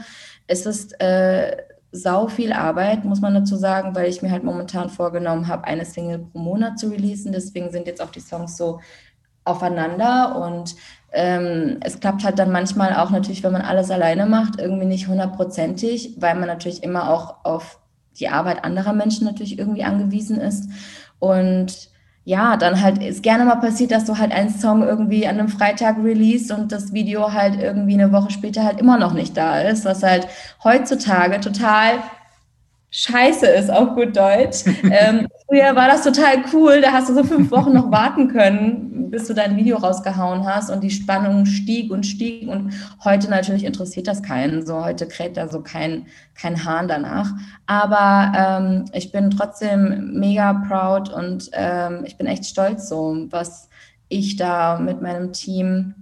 [0.49, 1.57] Es ist äh,
[1.91, 5.85] sau viel Arbeit, muss man dazu sagen, weil ich mir halt momentan vorgenommen habe, eine
[5.85, 7.33] Single pro Monat zu releasen.
[7.33, 8.81] Deswegen sind jetzt auch die Songs so
[9.45, 10.77] aufeinander und
[11.13, 15.09] ähm, es klappt halt dann manchmal auch natürlich, wenn man alles alleine macht, irgendwie nicht
[15.09, 17.81] hundertprozentig, weil man natürlich immer auch auf
[18.19, 20.69] die Arbeit anderer Menschen natürlich irgendwie angewiesen ist.
[21.19, 21.89] Und
[22.29, 25.49] ja, dann halt ist gerne mal passiert, dass du halt einen Song irgendwie an einem
[25.49, 29.63] Freitag release und das Video halt irgendwie eine Woche später halt immer noch nicht da
[29.63, 30.29] ist, was halt
[30.63, 31.95] heutzutage total
[32.91, 34.65] scheiße ist, auf gut Deutsch.
[34.91, 39.11] ähm, früher war das total cool, da hast du so fünf Wochen noch warten können,
[39.11, 42.49] bis du dein Video rausgehauen hast und die Spannung stieg und stieg.
[42.49, 47.33] Und heute natürlich interessiert das keinen, so heute kräht da so kein, kein Hahn danach,
[47.67, 53.69] aber ähm, ich bin trotzdem mega proud und ähm, ich bin echt stolz so, was
[54.11, 55.95] ich da mit meinem Team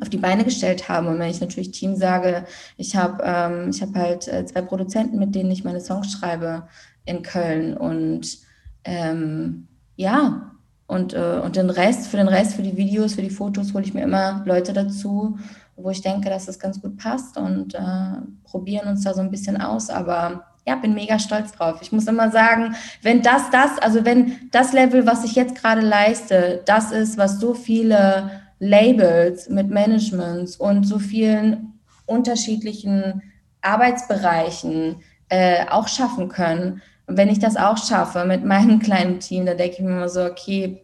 [0.00, 1.08] auf die Beine gestellt haben.
[1.08, 2.44] Und wenn ich natürlich Team sage,
[2.76, 6.68] ich habe ähm, ich hab halt äh, zwei Produzenten, mit denen ich meine Songs schreibe
[7.04, 7.76] in Köln.
[7.76, 8.38] Und
[8.84, 10.52] ähm, ja,
[10.86, 13.84] und, äh, und den Rest, für den Rest, für die Videos, für die Fotos hole
[13.84, 15.38] ich mir immer Leute dazu,
[15.76, 17.80] wo ich denke, dass das ganz gut passt und äh,
[18.44, 19.88] probieren uns da so ein bisschen aus.
[19.88, 21.78] Aber ja, bin mega stolz drauf.
[21.80, 25.80] Ich muss immer sagen, wenn das, das, also wenn das Level, was ich jetzt gerade
[25.80, 33.22] leiste, das ist, was so viele Labels, mit Managements und so vielen unterschiedlichen
[33.62, 34.96] Arbeitsbereichen
[35.30, 36.82] äh, auch schaffen können.
[37.06, 40.08] Und wenn ich das auch schaffe mit meinem kleinen Team, dann denke ich mir immer
[40.08, 40.82] so, okay,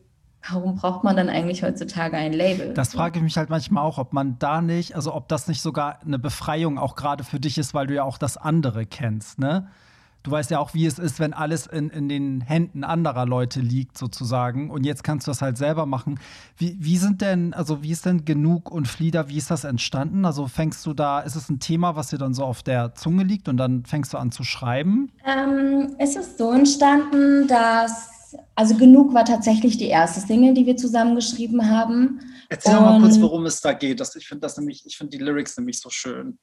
[0.48, 2.72] warum braucht man dann eigentlich heutzutage ein Label?
[2.72, 5.60] Das frage ich mich halt manchmal auch, ob man da nicht, also ob das nicht
[5.60, 9.38] sogar eine Befreiung auch gerade für dich ist, weil du ja auch das andere kennst,
[9.38, 9.68] ne?
[10.26, 13.60] Du weißt ja auch, wie es ist, wenn alles in, in den Händen anderer Leute
[13.60, 14.70] liegt, sozusagen.
[14.70, 16.18] Und jetzt kannst du das halt selber machen.
[16.56, 20.24] Wie, wie sind denn, also wie ist denn genug und Flieder, wie ist das entstanden?
[20.24, 23.22] Also fängst du da, ist es ein Thema, was dir dann so auf der Zunge
[23.22, 25.12] liegt und dann fängst du an zu schreiben?
[25.24, 30.76] Ähm, es ist so entstanden, dass, also genug war tatsächlich die erste Single, die wir
[30.76, 32.20] zusammengeschrieben haben.
[32.48, 34.00] Erzähl und, mal kurz, worum es da geht.
[34.00, 36.38] Das, ich finde das nämlich, ich finde die Lyrics nämlich so schön.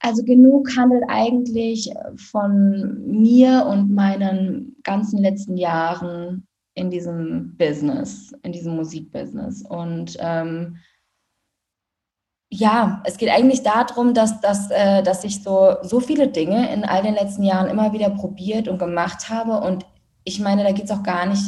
[0.00, 8.52] Also genug handelt eigentlich von mir und meinen ganzen letzten Jahren in diesem Business, in
[8.52, 9.62] diesem Musikbusiness.
[9.62, 10.78] Und ähm,
[12.48, 16.84] ja, es geht eigentlich darum, dass, dass, äh, dass ich so, so viele Dinge in
[16.84, 19.60] all den letzten Jahren immer wieder probiert und gemacht habe.
[19.60, 19.84] Und
[20.24, 21.44] ich meine, da geht es auch gar nicht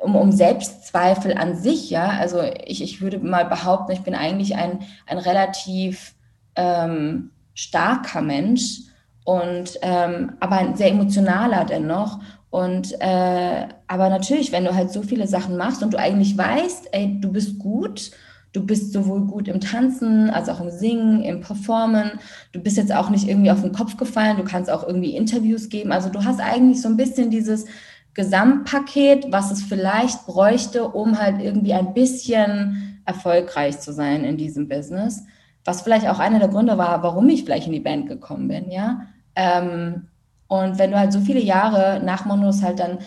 [0.00, 1.90] um, um Selbstzweifel an sich.
[1.90, 6.14] Ja, also ich, ich würde mal behaupten, ich bin eigentlich ein, ein relativ
[6.54, 8.80] ähm, starker Mensch
[9.24, 12.20] und ähm, aber ein sehr emotionaler dennoch.
[12.50, 16.88] Und äh, aber natürlich, wenn du halt so viele Sachen machst und du eigentlich weißt,
[16.92, 18.10] ey, du bist gut,
[18.52, 22.18] du bist sowohl gut im Tanzen als auch im Singen, im Performen.
[22.52, 25.68] Du bist jetzt auch nicht irgendwie auf den Kopf gefallen, du kannst auch irgendwie Interviews
[25.68, 25.92] geben.
[25.92, 27.66] Also du hast eigentlich so ein bisschen dieses
[28.14, 34.68] Gesamtpaket, was es vielleicht bräuchte, um halt irgendwie ein bisschen erfolgreich zu sein in diesem
[34.68, 35.24] Business
[35.64, 38.70] was vielleicht auch einer der Gründe war, warum ich vielleicht in die Band gekommen bin,
[38.70, 39.02] ja.
[39.34, 40.08] Ähm,
[40.48, 42.98] und wenn du halt so viele Jahre nach Monos halt dann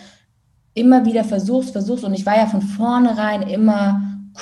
[0.72, 4.00] immer wieder versuchst, versuchst, und ich war ja von vornherein immer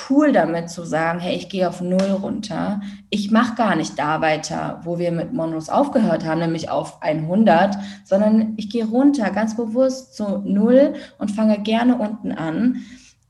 [0.09, 2.81] cool damit zu sagen, hey, ich gehe auf Null runter.
[3.09, 7.77] Ich mache gar nicht da weiter, wo wir mit Monos aufgehört haben, nämlich auf 100,
[8.03, 12.77] sondern ich gehe runter ganz bewusst zu Null und fange gerne unten an.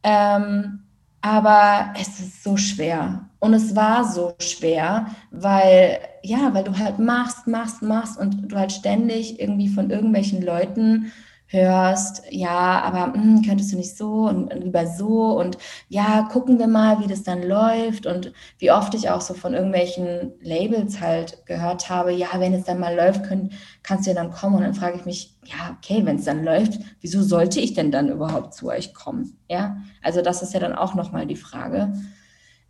[0.04, 0.84] Ähm,
[1.22, 3.30] aber es ist so schwer.
[3.44, 8.56] Und es war so schwer, weil, ja, weil du halt machst, machst, machst und du
[8.56, 11.12] halt ständig irgendwie von irgendwelchen Leuten
[11.48, 15.58] hörst, ja, aber mh, hm, könntest du nicht so und, lieber so und
[15.90, 19.54] ja, gucken wir mal, wie das dann läuft und wie oft ich auch so von
[19.54, 23.52] irgendwelchen Labels halt gehört habe, ja, wenn es dann mal läuft, können,
[23.84, 26.46] kannst du ja dann kommen und dann frage ich mich, ja, okay, wenn es dann
[26.46, 29.38] läuft, wieso sollte ich denn dann überhaupt zu euch kommen?
[29.50, 31.92] Ja, also das ist ja dann auch nochmal die Frage.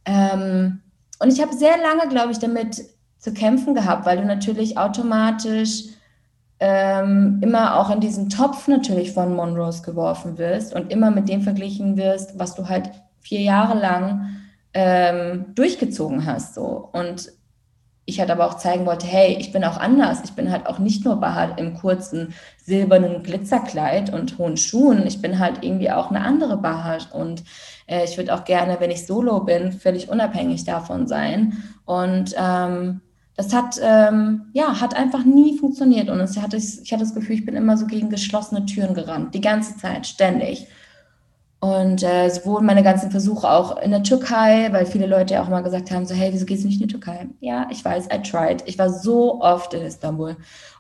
[0.06, 0.82] Ähm,
[1.20, 2.84] und ich habe sehr lange, glaube ich, damit
[3.20, 5.86] zu kämpfen gehabt, weil du natürlich automatisch
[6.60, 11.42] ähm, immer auch in diesen Topf natürlich von Monrose geworfen wirst und immer mit dem
[11.42, 12.90] verglichen wirst, was du halt
[13.20, 14.30] vier Jahre lang
[14.74, 16.56] ähm, durchgezogen hast.
[16.56, 16.90] So.
[16.92, 17.32] Und
[18.06, 20.22] ich halt aber auch zeigen wollte, hey, ich bin auch anders.
[20.24, 22.34] Ich bin halt auch nicht nur behaart im kurzen
[22.66, 25.08] silbernen Glitzerkleid und hohen Schuhen.
[25.08, 27.14] Ich bin halt irgendwie auch eine andere Bahat.
[27.14, 27.44] Und
[27.88, 31.64] äh, ich würde auch gerne, wenn ich solo bin, völlig unabhängig davon sein.
[31.86, 33.02] Und ähm,
[33.38, 36.10] das hat, ähm, ja, hat einfach nie funktioniert.
[36.10, 39.34] Und es hatte, ich hatte das Gefühl, ich bin immer so gegen geschlossene Türen gerannt,
[39.34, 40.68] die ganze Zeit, ständig.
[41.64, 45.48] Und äh, sowohl meine ganzen Versuche auch in der Türkei, weil viele Leute ja auch
[45.48, 47.30] mal gesagt haben, so, hey, wieso gehst du nicht in die Türkei?
[47.40, 48.68] Ja, ich weiß, I tried.
[48.68, 50.36] Ich war so oft in Istanbul.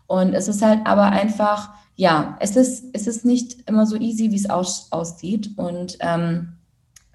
[0.07, 4.29] Und es ist halt aber einfach, ja, es ist, es ist nicht immer so easy,
[4.31, 5.51] wie es aus, aussieht.
[5.55, 6.57] Und ähm,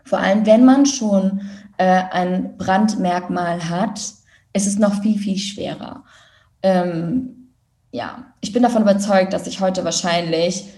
[0.02, 1.42] vor allem, wenn man schon
[1.76, 3.98] äh, ein Brandmerkmal hat,
[4.54, 6.04] ist es noch viel, viel schwerer.
[6.62, 7.50] Ähm,
[7.92, 10.70] ja, ich bin davon überzeugt, dass ich heute wahrscheinlich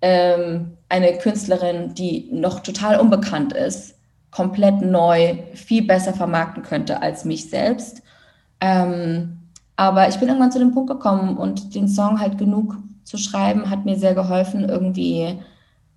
[0.00, 3.96] ähm, eine Künstlerin, die noch total unbekannt ist,
[4.30, 8.02] komplett neu, viel besser vermarkten könnte als mich selbst.
[8.60, 9.38] Ähm,
[9.76, 13.70] aber ich bin irgendwann zu dem Punkt gekommen und den Song halt genug zu schreiben,
[13.70, 15.38] hat mir sehr geholfen, irgendwie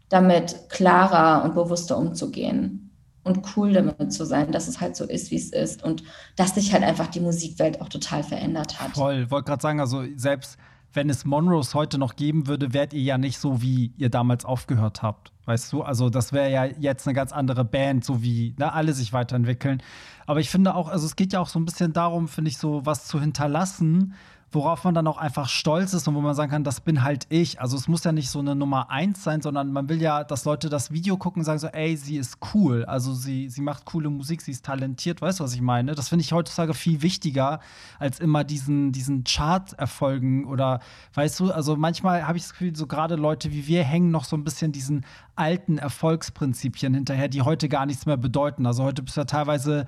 [0.10, 2.91] damit klarer und bewusster umzugehen
[3.23, 6.04] und cool damit zu sein, dass es halt so ist, wie es ist und
[6.36, 8.91] dass sich halt einfach die Musikwelt auch total verändert hat.
[8.91, 10.58] Voll, wollte gerade sagen, also selbst
[10.93, 14.45] wenn es Monrose heute noch geben würde, wärt ihr ja nicht so, wie ihr damals
[14.45, 15.32] aufgehört habt.
[15.45, 15.82] Weißt du?
[15.82, 19.82] Also, das wäre ja jetzt eine ganz andere Band, so wie ne, alle sich weiterentwickeln.
[20.25, 22.58] Aber ich finde auch, also es geht ja auch so ein bisschen darum, finde ich,
[22.58, 24.13] so was zu hinterlassen
[24.51, 27.27] worauf man dann auch einfach stolz ist und wo man sagen kann, das bin halt
[27.29, 27.62] ich.
[27.62, 30.45] Also es muss ja nicht so eine Nummer eins sein, sondern man will ja, dass
[30.45, 32.85] Leute das Video gucken und sagen so, ey, sie ist cool.
[32.85, 35.93] Also sie, sie macht coole Musik, sie ist talentiert, weißt du, was ich meine?
[35.93, 37.59] Das finde ich heutzutage viel wichtiger,
[37.99, 40.79] als immer diesen, diesen Chart-Erfolgen oder,
[41.13, 44.23] weißt du, also manchmal habe ich das Gefühl, so gerade Leute wie wir hängen noch
[44.23, 48.65] so ein bisschen diesen alten Erfolgsprinzipien hinterher, die heute gar nichts mehr bedeuten.
[48.65, 49.85] Also heute bist du ja teilweise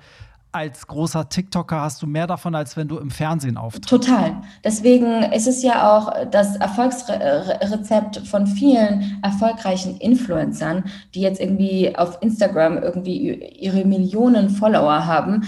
[0.52, 3.88] als großer TikToker hast du mehr davon, als wenn du im Fernsehen auftrittst.
[3.88, 4.42] Total.
[4.62, 10.84] Deswegen ist es ja auch das Erfolgsrezept von vielen erfolgreichen Influencern,
[11.14, 15.44] die jetzt irgendwie auf Instagram irgendwie ihre Millionen Follower haben,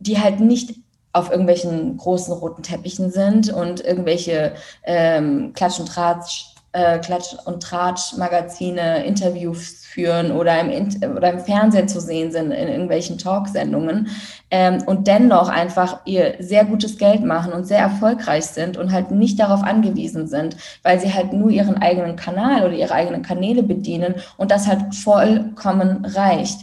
[0.00, 0.74] die halt nicht
[1.12, 7.60] auf irgendwelchen großen roten Teppichen sind und irgendwelche ähm, Klatsch und Tratsch äh, Klatsch- und
[7.60, 14.08] Tratsch-Magazine Interviews führen oder im, oder im Fernsehen zu sehen sind, in irgendwelchen Talksendungen
[14.52, 19.10] ähm, und dennoch einfach ihr sehr gutes Geld machen und sehr erfolgreich sind und halt
[19.10, 23.64] nicht darauf angewiesen sind, weil sie halt nur ihren eigenen Kanal oder ihre eigenen Kanäle
[23.64, 26.60] bedienen und das halt vollkommen reicht.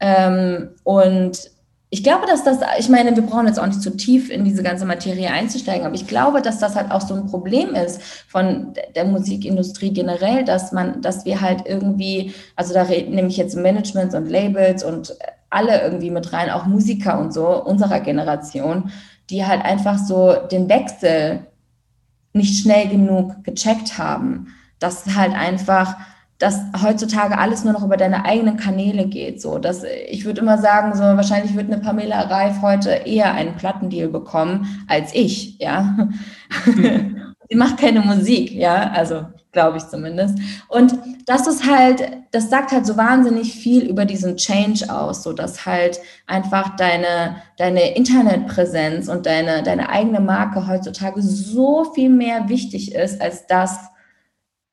[0.00, 1.50] Ähm, und
[1.90, 4.62] ich glaube, dass das, ich meine, wir brauchen jetzt auch nicht zu tief in diese
[4.62, 8.74] ganze Materie einzusteigen, aber ich glaube, dass das halt auch so ein Problem ist von
[8.94, 14.14] der Musikindustrie generell, dass man, dass wir halt irgendwie, also da nehme ich jetzt Managements
[14.14, 15.16] und Labels und
[15.48, 18.90] alle irgendwie mit rein, auch Musiker und so unserer Generation,
[19.30, 21.46] die halt einfach so den Wechsel
[22.34, 24.48] nicht schnell genug gecheckt haben,
[24.78, 25.96] dass halt einfach
[26.38, 29.42] dass heutzutage alles nur noch über deine eigenen Kanäle geht.
[29.42, 33.56] So, dass ich würde immer sagen, so wahrscheinlich wird eine Pamela Reif heute eher einen
[33.56, 36.08] Plattendeal bekommen als ich, ja.
[37.50, 40.38] Sie macht keine Musik, ja, also glaube ich zumindest.
[40.68, 45.32] Und das ist halt, das sagt halt so wahnsinnig viel über diesen Change aus, so
[45.32, 52.48] dass halt einfach deine, deine Internetpräsenz und deine, deine eigene Marke heutzutage so viel mehr
[52.50, 53.78] wichtig ist als das,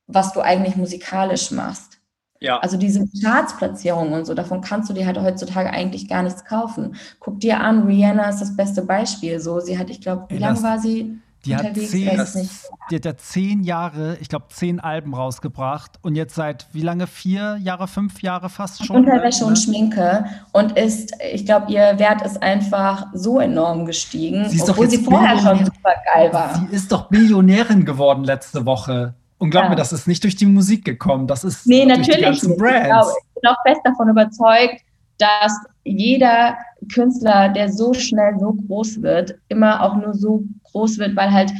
[0.08, 2.00] was du eigentlich musikalisch machst.
[2.42, 2.60] Ja.
[2.60, 6.96] Also diese Chartsplatzierung und so, davon kannst du dir halt heutzutage eigentlich gar nichts kaufen.
[7.20, 9.40] Guck dir an, Rihanna ist das beste Beispiel.
[9.40, 11.20] So, sie hat, ich glaube, wie lange war sie?
[11.46, 12.50] Die hat, zehn,
[12.90, 17.06] die hat ja zehn Jahre, ich glaube, zehn Alben rausgebracht und jetzt seit wie lange?
[17.06, 18.96] Vier Jahre, fünf Jahre fast schon?
[18.96, 19.50] Unterwäsche ne?
[19.50, 24.90] und Schminke und ist, ich glaube, ihr Wert ist einfach so enorm gestiegen, sie obwohl
[24.90, 26.56] sie vorher schon super geil war.
[26.56, 29.14] Sie ist doch Millionärin geworden letzte Woche.
[29.38, 29.70] Und glaub ja.
[29.70, 32.58] mir, das ist nicht durch die Musik gekommen, das ist nee, durch natürlich die ganzen.
[32.58, 32.80] Brands.
[32.80, 34.82] Ich, glaube, ich bin auch fest davon überzeugt,
[35.18, 36.58] dass jeder
[36.94, 41.52] Künstler, der so schnell so groß wird, immer auch nur so groß wird, weil halt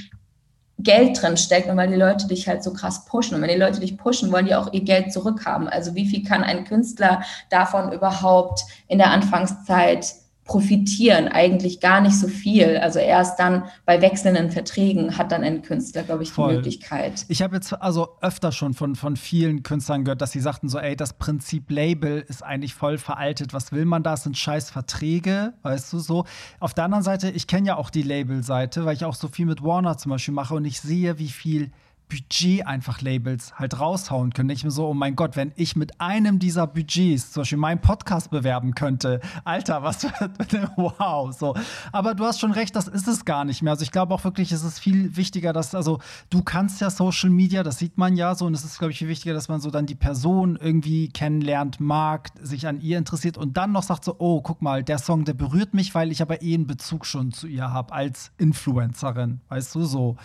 [0.80, 3.36] Geld drin steckt und weil die Leute dich halt so krass pushen.
[3.36, 5.68] Und wenn die Leute dich pushen, wollen die auch ihr Geld zurückhaben.
[5.70, 12.18] Also wie viel kann ein Künstler davon überhaupt in der Anfangszeit profitieren eigentlich gar nicht
[12.18, 12.78] so viel.
[12.78, 16.50] Also erst dann bei wechselnden Verträgen hat dann ein Künstler, glaube ich, Voll.
[16.50, 17.26] die Möglichkeit.
[17.28, 20.80] Ich habe jetzt also öfter schon von, von vielen Künstlern gehört, dass sie sagten so,
[20.80, 23.54] ey, das Prinzip Label ist eigentlich voll veraltet.
[23.54, 24.16] Was will man da?
[24.16, 26.24] Das sind scheiß Verträge, weißt du so.
[26.62, 29.46] Auf der anderen Seite, ich kenne ja auch die Label-Seite, weil ich auch so viel
[29.46, 31.72] mit Warner zum Beispiel mache und ich sehe, wie viel
[32.08, 34.50] Budget einfach Labels halt raushauen können.
[34.50, 37.82] Ich mir so, oh mein Gott, wenn ich mit einem dieser Budgets zum Beispiel meinen
[37.82, 40.04] Podcast bewerben könnte, Alter, was
[40.76, 41.56] wow, so.
[41.92, 43.74] Aber du hast schon recht, das ist es gar nicht mehr.
[43.74, 47.30] Also ich glaube auch wirklich, es ist viel wichtiger, dass, also du kannst ja Social
[47.30, 49.62] Media, das sieht man ja so, und es ist, glaube ich, viel wichtiger, dass man
[49.62, 54.06] so dann die Person irgendwie kennenlernt, mag, sich an ihr interessiert und dann noch sagt
[54.06, 57.06] so, oh, guck mal, der Song, der berührt mich, weil ich aber eh einen Bezug
[57.06, 60.18] schon zu ihr habe als Influencerin, weißt du, so.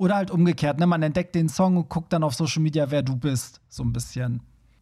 [0.00, 0.86] Oder halt umgekehrt, ne?
[0.86, 3.60] Man entdeckt den Song und guckt dann auf Social Media, wer du bist.
[3.68, 4.40] So ein bisschen.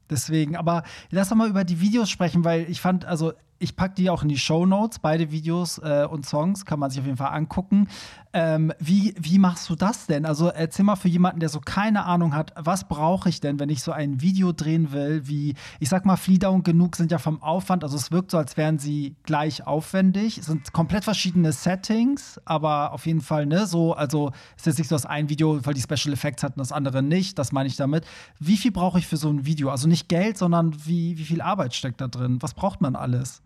[0.09, 3.94] Deswegen, aber lass doch mal über die Videos sprechen, weil ich fand, also ich packe
[3.94, 7.06] die auch in die Show Notes, beide Videos äh, und Songs, kann man sich auf
[7.06, 7.88] jeden Fall angucken.
[8.32, 10.26] Ähm, wie, wie machst du das denn?
[10.26, 13.70] Also erzähl mal für jemanden, der so keine Ahnung hat, was brauche ich denn, wenn
[13.70, 17.18] ich so ein Video drehen will, wie, ich sag mal, Flieder und Genug sind ja
[17.18, 20.38] vom Aufwand, also es wirkt so, als wären sie gleich aufwendig.
[20.38, 24.78] Es sind komplett verschiedene Settings, aber auf jeden Fall, ne, so, also es ist jetzt
[24.78, 27.66] nicht so, dass ein Video, weil die Special Effects hatten, das andere nicht, das meine
[27.66, 28.04] ich damit.
[28.38, 29.70] Wie viel brauche ich für so ein Video?
[29.70, 32.38] Also nicht Geld, sondern wie, wie viel Arbeit steckt da drin?
[32.40, 33.42] Was braucht man alles?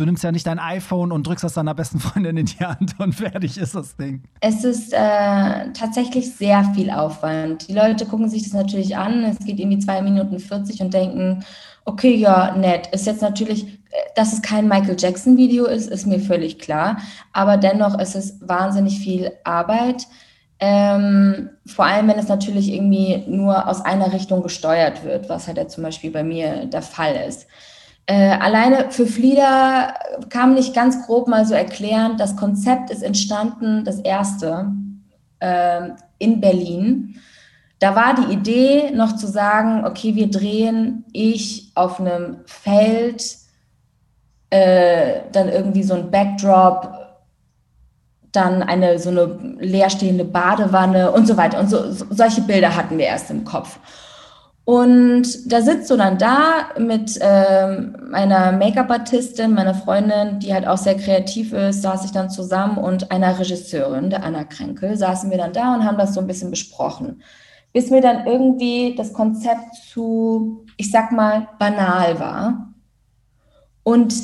[0.00, 2.98] Du nimmst ja nicht dein iPhone und drückst das deiner besten Freundin in die Hand
[2.98, 4.22] und fertig ist das Ding.
[4.40, 7.68] Es ist äh, tatsächlich sehr viel Aufwand.
[7.68, 9.24] Die Leute gucken sich das natürlich an.
[9.24, 11.44] Es geht irgendwie zwei Minuten 40 und denken,
[11.84, 12.86] okay, ja, nett.
[12.92, 16.96] Ist jetzt natürlich, äh, dass es kein Michael Jackson-Video ist, ist mir völlig klar.
[17.34, 20.06] Aber dennoch ist es wahnsinnig viel Arbeit.
[20.60, 25.58] Ähm, vor allem, wenn es natürlich irgendwie nur aus einer Richtung gesteuert wird, was halt
[25.58, 27.46] ja zum Beispiel bei mir der Fall ist.
[28.10, 29.94] Äh, alleine für Flieder
[30.30, 34.72] kam nicht ganz grob mal so erklären, das Konzept ist entstanden, das erste,
[35.38, 37.20] äh, in Berlin.
[37.78, 43.36] Da war die Idee noch zu sagen, okay, wir drehen ich auf einem Feld,
[44.50, 46.92] äh, dann irgendwie so ein Backdrop,
[48.32, 49.26] dann eine so eine
[49.60, 51.60] leerstehende Badewanne und so weiter.
[51.60, 53.78] Und so, so solche Bilder hatten wir erst im Kopf.
[54.70, 60.76] Und da sitzt du dann da mit ähm, meiner Make-up-Artistin, meiner Freundin, die halt auch
[60.76, 65.38] sehr kreativ ist, saß ich dann zusammen und einer Regisseurin, der Anna Kränkel, saßen wir
[65.38, 67.20] dann da und haben das so ein bisschen besprochen.
[67.72, 72.72] Bis mir dann irgendwie das Konzept zu, ich sag mal, banal war.
[73.82, 74.14] Und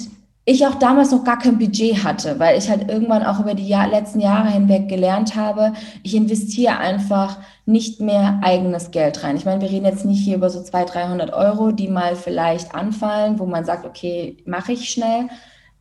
[0.48, 3.66] ich auch damals noch gar kein Budget hatte, weil ich halt irgendwann auch über die
[3.66, 5.72] Jahr, letzten Jahre hinweg gelernt habe,
[6.04, 9.37] ich investiere einfach nicht mehr eigenes Geld rein.
[9.37, 12.76] Ich meine, wir reden jetzt nicht hier über so 200, 300 Euro, die mal vielleicht
[12.76, 15.28] anfallen, wo man sagt, okay, mache ich schnell,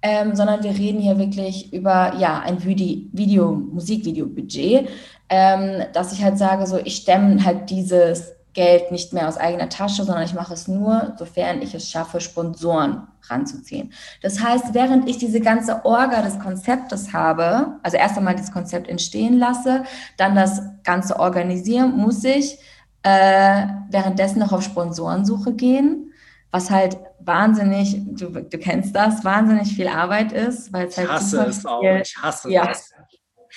[0.02, 4.90] ähm, sondern wir reden hier wirklich über ja ein Video, Video Musikvideo-Budget,
[5.30, 9.70] ähm, dass ich halt sage, so ich stemme halt dieses Geld nicht mehr aus eigener
[9.70, 13.94] Tasche, sondern ich mache es nur, sofern ich es schaffe, Sponsoren ranzuziehen.
[14.22, 18.88] Das heißt, während ich diese ganze Orga des Konzeptes habe, also erst einmal das Konzept
[18.88, 19.84] entstehen lasse,
[20.18, 22.58] dann das Ganze organisieren, muss ich
[23.04, 26.14] äh, währenddessen noch auf Sponsorensuche gehen,
[26.50, 31.08] was halt wahnsinnig, du, du kennst das, wahnsinnig viel Arbeit ist, weil es halt.
[31.08, 32.70] Ich hasse es auch, ich hasse ja.
[32.72, 32.95] es.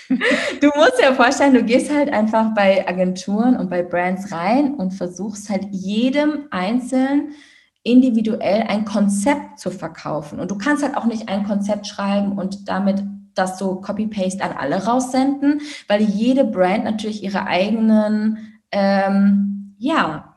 [0.61, 4.92] Du musst dir vorstellen, du gehst halt einfach bei Agenturen und bei Brands rein und
[4.92, 7.33] versuchst halt jedem einzeln
[7.83, 10.40] individuell ein Konzept zu verkaufen.
[10.40, 13.03] Und du kannst halt auch nicht ein Konzept schreiben und damit
[13.35, 20.35] das so Copy-Paste an alle raussenden, weil jede Brand natürlich ihre eigenen, ähm, ja,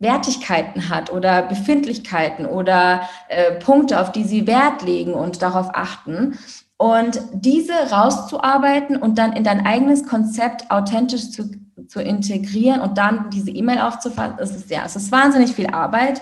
[0.00, 6.36] Wertigkeiten hat oder Befindlichkeiten oder äh, Punkte, auf die sie Wert legen und darauf achten.
[6.84, 11.50] Und diese rauszuarbeiten und dann in dein eigenes Konzept authentisch zu,
[11.88, 16.20] zu integrieren und dann diese E-Mail aufzufassen, ist es ja, es ist wahnsinnig viel Arbeit.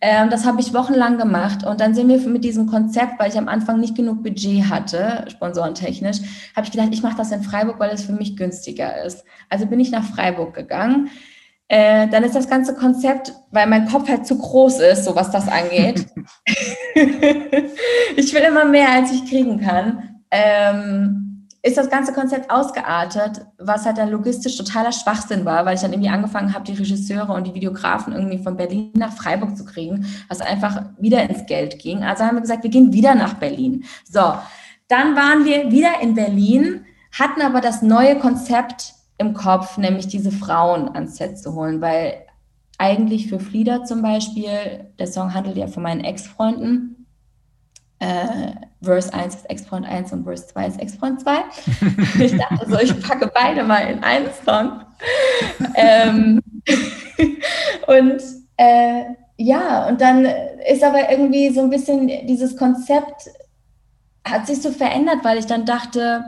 [0.00, 3.36] Ähm, das habe ich wochenlang gemacht und dann sind wir mit diesem Konzept, weil ich
[3.36, 6.20] am Anfang nicht genug Budget hatte, sponsorentechnisch,
[6.56, 9.24] habe ich gedacht, ich mache das in Freiburg, weil es für mich günstiger ist.
[9.50, 11.10] Also bin ich nach Freiburg gegangen.
[11.68, 15.30] Äh, dann ist das ganze Konzept, weil mein Kopf halt zu groß ist, so was
[15.30, 16.06] das angeht.
[18.16, 20.20] ich will immer mehr, als ich kriegen kann.
[20.30, 21.28] Ähm,
[21.62, 25.92] ist das ganze Konzept ausgeartet, was halt dann logistisch totaler Schwachsinn war, weil ich dann
[25.92, 30.06] irgendwie angefangen habe, die Regisseure und die Videografen irgendwie von Berlin nach Freiburg zu kriegen,
[30.28, 32.04] was einfach wieder ins Geld ging.
[32.04, 33.84] Also haben wir gesagt, wir gehen wieder nach Berlin.
[34.10, 34.34] So,
[34.88, 40.30] dann waren wir wieder in Berlin, hatten aber das neue Konzept im Kopf, nämlich diese
[40.30, 42.24] Frauen ans Set zu holen, weil
[42.78, 47.06] eigentlich für Flieder zum Beispiel, der Song handelt ja von meinen Ex-Freunden.
[47.98, 51.32] Äh, Verse 1 ist Ex-Freund 1 und Verse 2 ist Ex-Freund 2.
[52.24, 54.82] ich dachte so, ich packe beide mal in einen Song.
[55.74, 56.40] ähm,
[57.88, 58.22] und
[58.56, 59.02] äh,
[59.36, 60.24] ja, und dann
[60.70, 63.28] ist aber irgendwie so ein bisschen dieses Konzept
[64.24, 66.24] hat sich so verändert, weil ich dann dachte,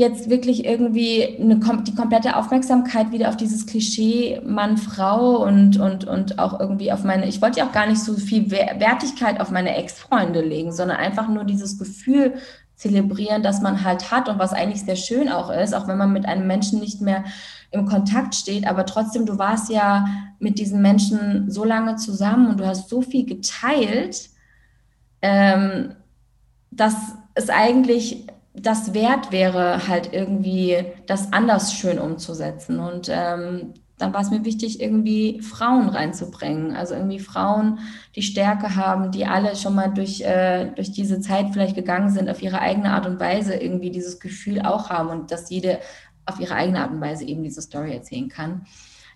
[0.00, 6.38] jetzt wirklich irgendwie eine, die komplette Aufmerksamkeit wieder auf dieses Klischee Mann-Frau und, und, und
[6.38, 9.76] auch irgendwie auf meine, ich wollte ja auch gar nicht so viel Wertigkeit auf meine
[9.76, 12.34] Ex-Freunde legen, sondern einfach nur dieses Gefühl
[12.74, 16.12] zelebrieren, das man halt hat und was eigentlich sehr schön auch ist, auch wenn man
[16.12, 17.24] mit einem Menschen nicht mehr
[17.70, 20.06] im Kontakt steht, aber trotzdem, du warst ja
[20.38, 24.30] mit diesen Menschen so lange zusammen und du hast so viel geteilt,
[25.22, 25.94] ähm,
[26.70, 26.94] dass
[27.34, 32.80] es eigentlich das wert wäre, halt irgendwie das anders schön umzusetzen.
[32.80, 36.74] Und ähm, dann war es mir wichtig, irgendwie Frauen reinzubringen.
[36.74, 37.78] Also irgendwie Frauen,
[38.16, 42.28] die Stärke haben, die alle schon mal durch, äh, durch diese Zeit vielleicht gegangen sind,
[42.30, 45.78] auf ihre eigene Art und Weise irgendwie dieses Gefühl auch haben und dass jede
[46.26, 48.66] auf ihre eigene Art und Weise eben diese Story erzählen kann.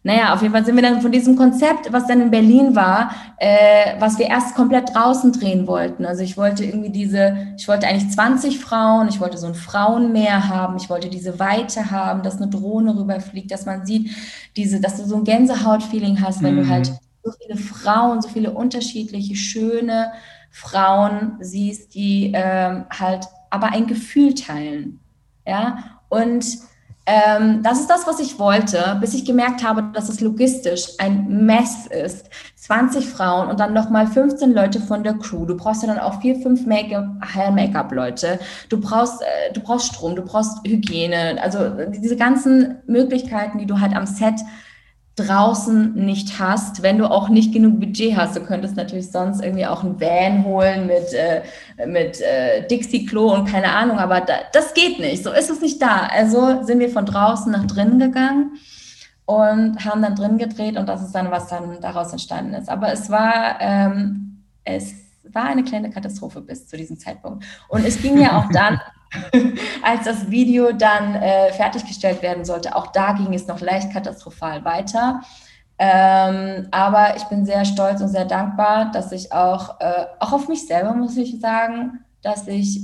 [0.06, 3.10] Naja, auf jeden Fall sind wir dann von diesem Konzept, was dann in Berlin war,
[3.38, 6.04] äh, was wir erst komplett draußen drehen wollten.
[6.04, 10.46] Also ich wollte irgendwie diese, ich wollte eigentlich 20 Frauen, ich wollte so ein Frauenmeer
[10.46, 14.10] haben, ich wollte diese Weite haben, dass eine Drohne rüberfliegt, dass man sieht,
[14.56, 16.64] diese, dass du so ein Gänsehaut-Feeling hast, wenn mhm.
[16.64, 16.92] du halt
[17.22, 20.12] so viele Frauen, so viele unterschiedliche, schöne
[20.50, 25.00] Frauen siehst, die ähm, halt aber ein Gefühl teilen.
[25.46, 25.78] Ja,
[26.10, 26.44] und
[27.06, 31.44] ähm, das ist das, was ich wollte, bis ich gemerkt habe, dass es logistisch ein
[31.44, 32.30] Mess ist.
[32.56, 35.44] 20 Frauen und dann nochmal 15 Leute von der Crew.
[35.44, 38.38] Du brauchst ja dann auch vier, fünf Make-up-Leute.
[38.70, 41.36] Du brauchst, äh, du brauchst Strom, du brauchst Hygiene.
[41.42, 44.40] Also diese ganzen Möglichkeiten, die du halt am Set
[45.16, 48.34] draußen nicht hast, wenn du auch nicht genug Budget hast.
[48.36, 51.42] Du könntest natürlich sonst irgendwie auch einen Van holen mit, äh,
[51.86, 55.22] mit äh, Dixie-Klo und keine Ahnung, aber da, das geht nicht.
[55.22, 56.08] So ist es nicht da.
[56.10, 58.58] Also sind wir von draußen nach drinnen gegangen
[59.24, 62.68] und haben dann drin gedreht und das ist dann, was dann daraus entstanden ist.
[62.68, 64.94] Aber es war, ähm, es
[65.32, 67.44] war eine kleine Katastrophe bis zu diesem Zeitpunkt.
[67.68, 68.80] Und es ging ja auch dann
[69.82, 74.64] als das Video dann äh, fertiggestellt werden sollte, auch da ging es noch leicht katastrophal
[74.64, 75.20] weiter.
[75.78, 80.48] Ähm, aber ich bin sehr stolz und sehr dankbar, dass ich auch, äh, auch auf
[80.48, 82.80] mich selber, muss ich sagen, dass ich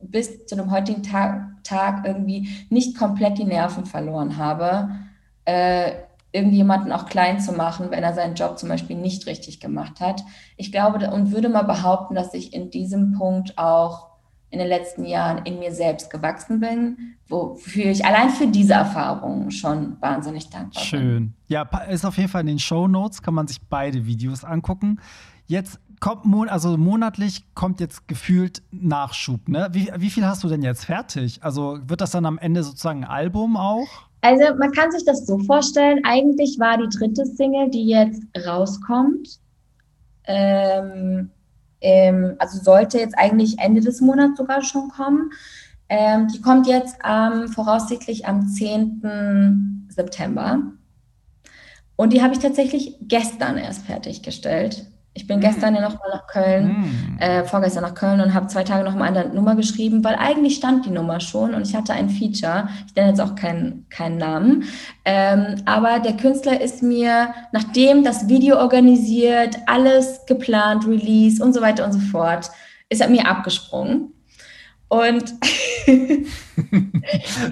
[0.00, 4.90] bis zu dem heutigen Tag, Tag irgendwie nicht komplett die Nerven verloren habe,
[5.44, 5.92] äh,
[6.32, 10.22] irgendjemanden auch klein zu machen, wenn er seinen Job zum Beispiel nicht richtig gemacht hat.
[10.56, 14.08] Ich glaube und würde mal behaupten, dass ich in diesem Punkt auch
[14.50, 19.50] in den letzten Jahren in mir selbst gewachsen bin, wofür ich allein für diese Erfahrung
[19.50, 21.00] schon wahnsinnig dankbar Schön.
[21.00, 21.08] bin.
[21.08, 21.34] Schön.
[21.48, 25.00] Ja, ist auf jeden Fall in den Show Notes, kann man sich beide Videos angucken.
[25.46, 29.48] Jetzt kommt, also monatlich kommt jetzt gefühlt Nachschub.
[29.48, 29.68] Ne?
[29.72, 31.42] Wie, wie viel hast du denn jetzt fertig?
[31.42, 34.08] Also wird das dann am Ende sozusagen ein Album auch?
[34.20, 39.38] Also man kann sich das so vorstellen, eigentlich war die dritte Single, die jetzt rauskommt,
[40.24, 41.30] ähm,
[41.80, 45.30] ähm, also sollte jetzt eigentlich Ende des Monats sogar schon kommen.
[45.88, 49.86] Ähm, die kommt jetzt ähm, voraussichtlich am 10.
[49.88, 50.62] September.
[51.96, 54.86] Und die habe ich tatsächlich gestern erst fertiggestellt.
[55.14, 55.40] Ich bin mm.
[55.40, 57.18] gestern ja nochmal nach Köln, mm.
[57.18, 60.86] äh, vorgestern nach Köln und habe zwei Tage nochmal eine Nummer geschrieben, weil eigentlich stand
[60.86, 62.68] die Nummer schon und ich hatte ein Feature.
[62.86, 64.64] Ich nenne jetzt auch keinen, keinen Namen.
[65.04, 71.60] Ähm, aber der Künstler ist mir, nachdem das Video organisiert, alles geplant, Release und so
[71.60, 72.50] weiter und so fort,
[72.88, 74.12] ist er mir abgesprungen.
[74.88, 75.34] Und
[75.86, 76.24] du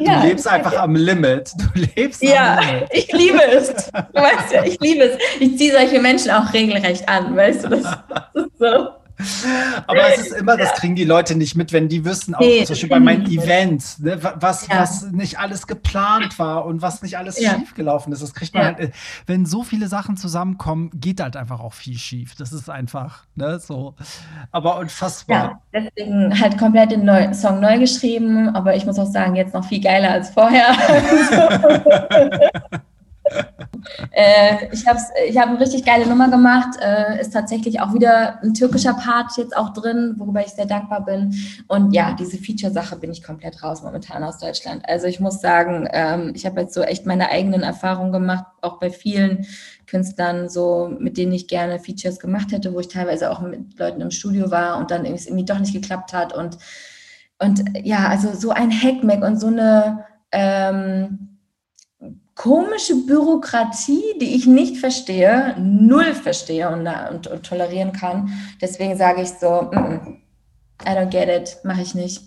[0.00, 1.52] ja, lebst einfach am Limit.
[1.58, 2.88] Du lebst ja, Limit.
[2.92, 3.68] ich liebe es.
[3.90, 5.18] Du weißt ja, ich liebe es.
[5.38, 8.88] Ich ziehe solche Menschen auch regelrecht an, weißt du, das, das ist so.
[9.86, 12.64] Aber es ist immer, das kriegen die Leute nicht mit, wenn die wissen, auch nee,
[12.64, 14.80] zum Beispiel bei meinen Events, ne, was, ja.
[14.80, 17.54] was nicht alles geplant war und was nicht alles ja.
[17.54, 18.22] schiefgelaufen ist.
[18.22, 18.76] Das kriegt man ja.
[18.76, 18.92] halt,
[19.26, 22.34] wenn so viele Sachen zusammenkommen, geht halt einfach auch viel schief.
[22.36, 23.94] Das ist einfach, ne, so.
[24.52, 25.62] Aber unfassbar.
[25.72, 29.54] Ja, deswegen halt komplett den Neu Song neu geschrieben, aber ich muss auch sagen, jetzt
[29.54, 30.76] noch viel geiler als vorher.
[34.12, 34.98] äh, ich habe
[35.28, 36.78] ich hab eine richtig geile Nummer gemacht.
[36.80, 41.04] Äh, ist tatsächlich auch wieder ein türkischer Part jetzt auch drin, worüber ich sehr dankbar
[41.04, 41.34] bin.
[41.68, 44.88] Und ja, diese Feature-Sache bin ich komplett raus momentan aus Deutschland.
[44.88, 48.78] Also ich muss sagen, ähm, ich habe jetzt so echt meine eigenen Erfahrungen gemacht, auch
[48.78, 49.46] bei vielen
[49.86, 54.00] Künstlern, so mit denen ich gerne Features gemacht hätte, wo ich teilweise auch mit Leuten
[54.00, 56.34] im Studio war und dann irgendwie doch nicht geklappt hat.
[56.34, 56.58] Und,
[57.38, 61.35] und ja, also so ein Hackmack und so eine ähm,
[62.36, 68.30] komische Bürokratie, die ich nicht verstehe, null verstehe und, und, und tolerieren kann.
[68.60, 70.16] Deswegen sage ich so, mm -mm,
[70.84, 72.22] I don't get it, mache ich nicht.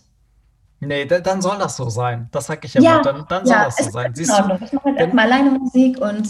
[0.82, 2.28] Nee, dann soll das so sein.
[2.32, 2.86] Das sage ich immer.
[2.86, 4.16] Ja, dann, dann soll ja, das so sein.
[4.16, 6.28] Siehst du, ich mache halt erstmal alleine Musik und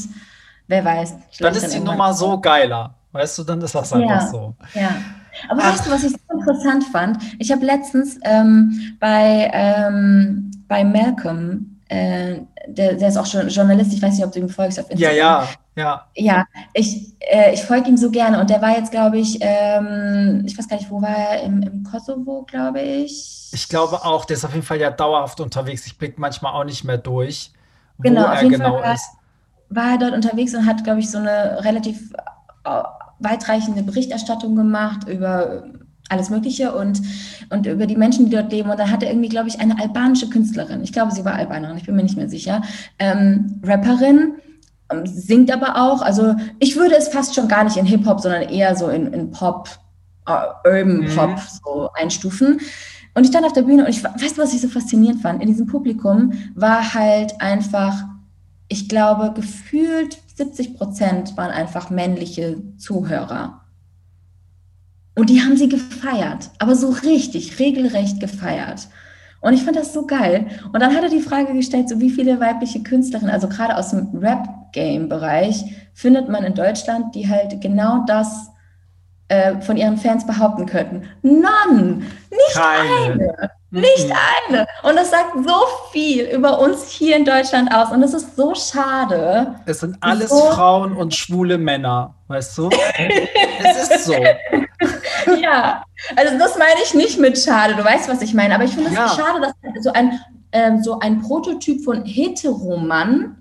[0.68, 1.16] wer weiß.
[1.40, 2.96] Dann ist die Nummer so geiler.
[3.12, 4.56] Weißt du, dann ist das einfach ja, so.
[4.74, 4.90] Ja.
[5.50, 5.74] Aber Ach.
[5.74, 7.24] weißt du, was ich so interessant fand?
[7.38, 13.92] Ich habe letztens ähm, bei, ähm, bei Malcolm äh, der, der ist auch schon Journalist,
[13.94, 15.18] ich weiß nicht, ob du ihm folgst auf Instagram.
[15.18, 16.06] Ja, ja, ja.
[16.16, 20.44] Ja, ich, äh, ich folge ihm so gerne und der war jetzt, glaube ich, ähm,
[20.46, 23.50] ich weiß gar nicht, wo war er, im, im Kosovo, glaube ich.
[23.52, 25.88] Ich glaube auch, der ist auf jeden Fall ja dauerhaft unterwegs.
[25.88, 27.52] Ich blicke manchmal auch nicht mehr durch,
[27.98, 29.08] wo genau, er genau Fall ist.
[29.70, 32.14] War, war er dort unterwegs und hat, glaube ich, so eine relativ
[32.66, 32.84] äh,
[33.20, 35.64] weitreichende Berichterstattung gemacht über
[36.10, 37.01] alles Mögliche und,
[37.49, 38.70] und über die Menschen, die dort leben.
[38.70, 41.86] Und dann hatte irgendwie, glaube ich, eine albanische Künstlerin, ich glaube, sie war Albanerin, ich
[41.86, 42.62] bin mir nicht mehr sicher,
[42.97, 44.34] ähm, Rapperin,
[44.91, 46.01] ähm, singt aber auch.
[46.01, 49.32] Also ich würde es fast schon gar nicht in Hip-Hop, sondern eher so in, in
[49.32, 49.70] Pop,
[50.28, 51.16] uh, Urban mhm.
[51.16, 52.60] Pop so einstufen.
[53.14, 55.41] Und ich stand auf der Bühne und ich weißt du, was ich so faszinierend fand?
[55.41, 58.03] In diesem Publikum war halt einfach,
[58.68, 63.62] ich glaube, gefühlt 70 Prozent waren einfach männliche Zuhörer.
[65.20, 68.88] Und die haben sie gefeiert, aber so richtig, regelrecht gefeiert.
[69.41, 70.47] Und ich fand das so geil.
[70.72, 73.89] Und dann hat er die Frage gestellt, so wie viele weibliche Künstlerinnen, also gerade aus
[73.89, 78.47] dem Rap-Game-Bereich, findet man in Deutschland, die halt genau das
[79.28, 81.03] äh, von ihren Fans behaupten könnten.
[81.22, 82.01] None!
[82.30, 83.13] Nicht Keine.
[83.13, 83.51] eine!
[83.72, 84.15] Nicht mhm.
[84.47, 84.67] eine.
[84.84, 85.55] Und das sagt so
[85.91, 87.91] viel über uns hier in Deutschland aus.
[87.91, 89.55] Und es ist so schade.
[89.65, 92.70] Es sind alles so Frauen und schwule Männer, weißt du?
[93.63, 94.15] es ist so.
[95.50, 95.84] Ja,
[96.16, 97.76] also das meine ich nicht mit schade.
[97.76, 98.56] Du weißt, was ich meine.
[98.56, 99.10] Aber ich finde es ja.
[99.10, 100.20] schade, dass so ein,
[100.52, 103.38] ähm, so ein Prototyp von Heteromann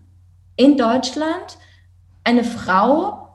[0.57, 1.59] in Deutschland
[2.25, 3.29] eine Frau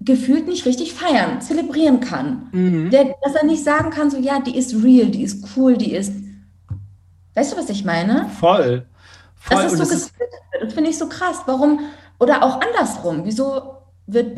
[0.00, 2.48] gefühlt nicht richtig feiern, zelebrieren kann.
[2.52, 2.90] Mhm.
[2.90, 5.94] Der, dass er nicht sagen kann, so ja, die ist real, die ist cool, die
[5.94, 6.12] ist.
[7.34, 8.28] Weißt du, was ich meine?
[8.38, 8.86] Voll.
[9.36, 9.62] Voll.
[9.62, 10.12] Das, ist so ist
[10.60, 11.42] das finde ich so krass.
[11.46, 11.80] Warum?
[12.18, 13.22] Oder auch andersrum.
[13.24, 14.36] Wieso wird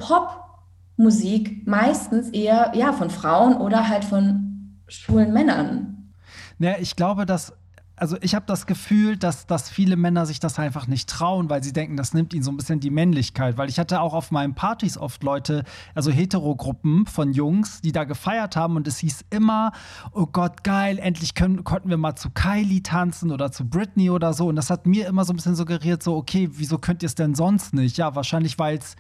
[0.96, 6.12] Popmusik meistens eher ja, von Frauen oder halt von schwulen Männern?
[6.58, 7.52] Ja, ich glaube, dass
[7.98, 11.62] also ich habe das Gefühl, dass, dass viele Männer sich das einfach nicht trauen, weil
[11.62, 13.56] sie denken, das nimmt ihnen so ein bisschen die Männlichkeit.
[13.56, 18.04] Weil ich hatte auch auf meinen Partys oft Leute, also Heterogruppen von Jungs, die da
[18.04, 19.72] gefeiert haben und es hieß immer,
[20.12, 24.34] oh Gott, geil, endlich können, konnten wir mal zu Kylie tanzen oder zu Britney oder
[24.34, 24.48] so.
[24.48, 27.14] Und das hat mir immer so ein bisschen suggeriert, so, okay, wieso könnt ihr es
[27.14, 27.96] denn sonst nicht?
[27.96, 28.96] Ja, wahrscheinlich, weil es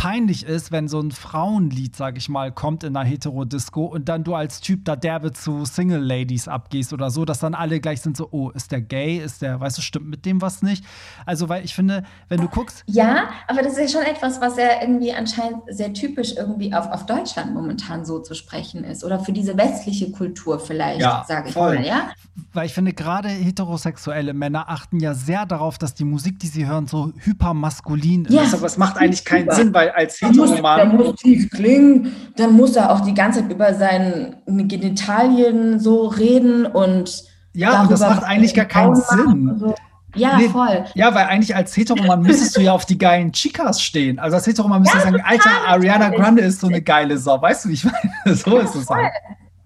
[0.00, 4.24] peinlich ist, wenn so ein Frauenlied, sag ich mal, kommt in einer Heterodisco und dann
[4.24, 8.00] du als Typ da derbe zu Single Ladies abgehst oder so, dass dann alle gleich
[8.00, 10.86] sind so, oh, ist der gay, ist der, weißt du, stimmt mit dem was nicht?
[11.26, 12.82] Also, weil ich finde, wenn du guckst.
[12.86, 16.90] Ja, aber das ist ja schon etwas, was ja irgendwie anscheinend sehr typisch irgendwie auf,
[16.90, 21.48] auf Deutschland momentan so zu sprechen ist oder für diese westliche Kultur vielleicht, ja, sage
[21.48, 21.74] ich voll.
[21.74, 22.08] mal, ja?
[22.54, 26.66] Weil ich finde, gerade heterosexuelle Männer achten ja sehr darauf, dass die Musik, die sie
[26.66, 28.32] hören, so hypermaskulin ist.
[28.32, 30.76] Ja, aber es macht eigentlich keinen Sinn, weil als Heteroman.
[30.78, 36.06] Der muss tief klingen, dann muss er auch die ganze Zeit über seine Genitalien so
[36.06, 37.24] reden und.
[37.52, 39.56] Ja, und das macht eigentlich gar keinen Sinn.
[39.58, 39.74] So.
[40.14, 40.84] Ja, nee, voll.
[40.94, 44.18] Ja, weil eigentlich als Heteroman müsstest du ja auf die geilen Chicas stehen.
[44.18, 47.40] Also als Heteroman müsstest ja, du sagen, Alter, Ariana Grande ist so eine geile Sau.
[47.40, 47.96] Weißt du, wie ich meine?
[48.36, 49.12] So ist es halt.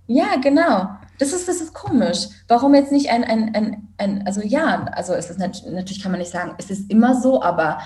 [0.06, 0.88] Ja, genau.
[1.18, 2.26] Das ist, das ist komisch.
[2.48, 6.18] Warum jetzt nicht ein, ein, ein, ein also ja, also es ist natürlich kann man
[6.18, 7.78] nicht sagen, es ist immer so, aber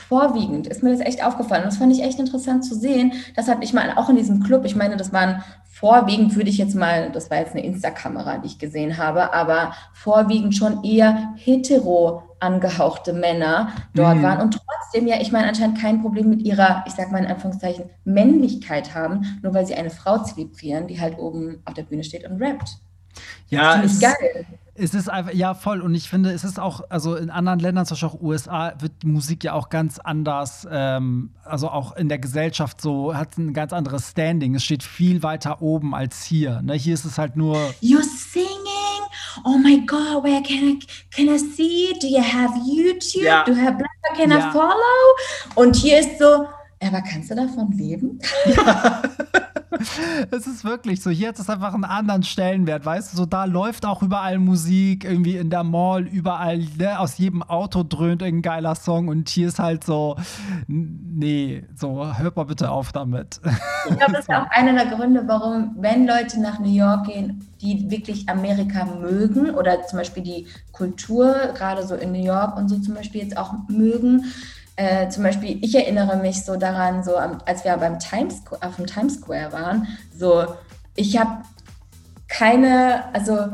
[0.00, 1.64] vorwiegend ist mir das echt aufgefallen.
[1.64, 3.12] Und das fand ich echt interessant zu sehen.
[3.36, 5.42] Das hat ich meine, auch in diesem Club, ich meine, das waren
[5.80, 9.72] vorwiegend, würde ich jetzt mal, das war jetzt eine Insta-Kamera, die ich gesehen habe, aber
[9.94, 14.22] vorwiegend schon eher hetero angehauchte Männer dort mhm.
[14.22, 17.30] waren und trotzdem ja, ich meine, anscheinend kein Problem mit ihrer, ich sag mal in
[17.30, 22.04] Anführungszeichen, Männlichkeit haben, nur weil sie eine Frau zelebrieren, die halt oben auf der Bühne
[22.04, 22.78] steht und rappt.
[23.48, 24.46] Ja, es, geil.
[24.82, 25.82] Es ist einfach, ja, voll.
[25.82, 28.92] Und ich finde, es ist auch, also in anderen Ländern, zum Beispiel auch USA, wird
[29.02, 33.52] die Musik ja auch ganz anders, ähm, also auch in der Gesellschaft so, hat ein
[33.52, 34.54] ganz anderes Standing.
[34.54, 36.62] Es steht viel weiter oben als hier.
[36.62, 36.74] Ne?
[36.74, 37.56] Hier ist es halt nur.
[37.82, 38.48] You're singing?
[39.44, 40.78] Oh my God, where can I,
[41.10, 41.92] can I see?
[42.00, 43.22] Do you have YouTube?
[43.22, 43.44] Ja.
[43.44, 44.16] Do you have Blabber?
[44.16, 44.48] Can ja.
[44.48, 45.56] I follow?
[45.56, 46.46] Und hier ist so,
[46.82, 48.18] aber kannst du davon leben?
[48.46, 49.02] Ja.
[50.30, 51.10] es ist wirklich so.
[51.10, 53.16] Hier hat es einfach einen anderen Stellenwert, weißt du?
[53.18, 56.98] So, da läuft auch überall Musik, irgendwie in der Mall, überall, ne?
[56.98, 60.16] aus jedem Auto dröhnt ein geiler Song und hier ist halt so,
[60.66, 63.40] nee, so, hört mal bitte auf damit.
[63.88, 67.46] Ich glaube, das ist auch einer der Gründe, warum, wenn Leute nach New York gehen,
[67.60, 72.68] die wirklich Amerika mögen oder zum Beispiel die Kultur, gerade so in New York und
[72.68, 74.24] so zum Beispiel jetzt auch mögen,
[74.80, 78.86] äh, zum Beispiel, ich erinnere mich so daran, so als wir beim Times, auf dem
[78.86, 79.86] Times Square waren,
[80.18, 80.46] so,
[80.96, 81.42] ich habe
[82.28, 83.50] keine, also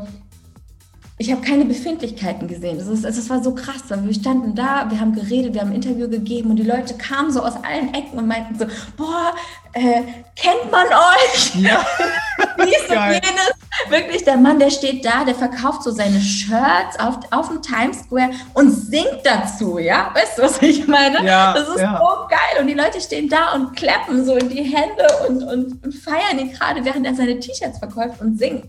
[1.18, 2.78] ich habe keine Befindlichkeiten gesehen.
[2.78, 3.82] Das, ist, war so krass.
[3.88, 7.32] Wir standen da, wir haben geredet, wir haben ein Interview gegeben und die Leute kamen
[7.32, 8.66] so aus allen Ecken und meinten so,
[8.96, 9.34] boah,
[9.72, 10.02] äh,
[10.36, 11.56] kennt man euch?
[11.56, 11.84] Ja.
[12.58, 13.52] Dies und jenes.
[13.90, 18.00] Wirklich, der Mann, der steht da, der verkauft so seine Shirts auf, auf dem Times
[18.00, 20.10] Square und singt dazu, ja?
[20.14, 21.24] Weißt du, was ich meine?
[21.24, 21.98] Ja, das ist ja.
[21.98, 22.60] so geil.
[22.60, 26.38] Und die Leute stehen da und klappen so in die Hände und, und, und feiern
[26.38, 28.66] ihn gerade, während er seine T-Shirts verkauft und singt.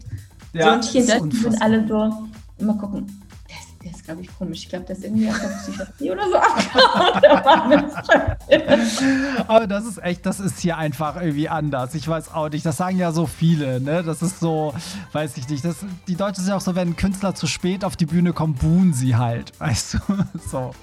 [0.53, 2.11] Ja, so, und hier sind alle so,
[2.59, 3.05] Mal gucken.
[3.87, 4.63] Der ist, glaube ich, komisch.
[4.63, 6.35] Ich glaube, der ist irgendwie aus der Psychiatrie oder so
[9.47, 11.95] Aber das ist echt, das ist hier einfach irgendwie anders.
[11.95, 12.65] Ich weiß auch nicht.
[12.65, 14.03] Das sagen ja so viele, ne?
[14.03, 14.73] Das ist so,
[15.13, 15.63] weiß ich nicht.
[15.63, 18.33] Das, die Deutschen sind ja auch so, wenn ein Künstler zu spät auf die Bühne
[18.33, 19.57] kommt, buhen sie halt.
[19.57, 19.99] Weißt du?
[20.51, 20.73] So.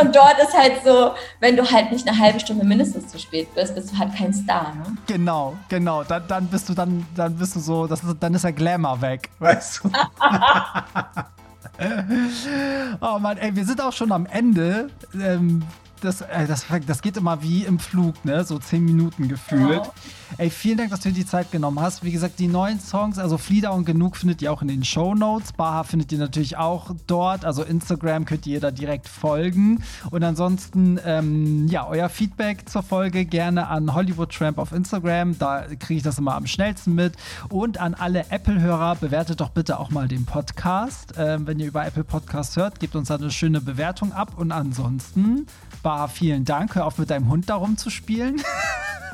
[0.00, 3.54] Und dort ist halt so, wenn du halt nicht eine halbe Stunde mindestens zu spät
[3.54, 4.96] bist, bist du halt kein Star, ne?
[5.06, 6.04] Genau, genau.
[6.04, 9.00] Dann, dann bist du dann, dann bist du so, das ist, dann ist der Glamour
[9.00, 9.90] weg, weißt du?
[13.00, 14.90] oh Mann, ey, wir sind auch schon am Ende.
[15.14, 15.62] Ähm,
[16.00, 18.44] das, äh, das, das geht immer wie im Flug, ne?
[18.44, 19.86] So zehn Minuten gefühlt.
[19.86, 19.92] Ja.
[20.36, 22.02] Ey, vielen Dank, dass du dir die Zeit genommen hast.
[22.02, 25.14] Wie gesagt, die neuen Songs, also Flieder und Genug findet ihr auch in den Show
[25.14, 25.52] Notes.
[25.52, 27.44] Baha findet ihr natürlich auch dort.
[27.44, 29.84] Also Instagram könnt ihr da direkt folgen.
[30.10, 35.38] Und ansonsten, ähm, ja, euer Feedback zur Folge gerne an Hollywood Tramp auf Instagram.
[35.38, 37.14] Da kriege ich das immer am schnellsten mit.
[37.48, 41.14] Und an alle Apple-Hörer, bewertet doch bitte auch mal den Podcast.
[41.16, 44.32] Ähm, wenn ihr über Apple Podcast hört, gebt uns da eine schöne Bewertung ab.
[44.36, 45.46] Und ansonsten,
[45.84, 46.74] Baha, vielen Dank.
[46.74, 48.42] Hör auf mit deinem Hund darum zu spielen.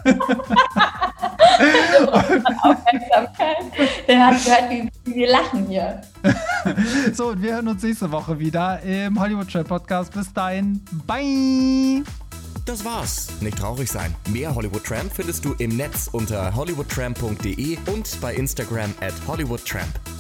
[4.09, 6.01] Der hat gehört, wie, wie wir lachen hier.
[7.13, 10.13] so, und wir hören uns nächste Woche wieder im Hollywood Trail Podcast.
[10.13, 12.03] Bis dahin, bye!
[12.67, 13.29] Das war's.
[13.41, 14.15] Nicht traurig sein.
[14.29, 20.20] Mehr Hollywood Tramp findest du im Netz unter hollywoodtramp.de und bei Instagram at hollywoodtramp.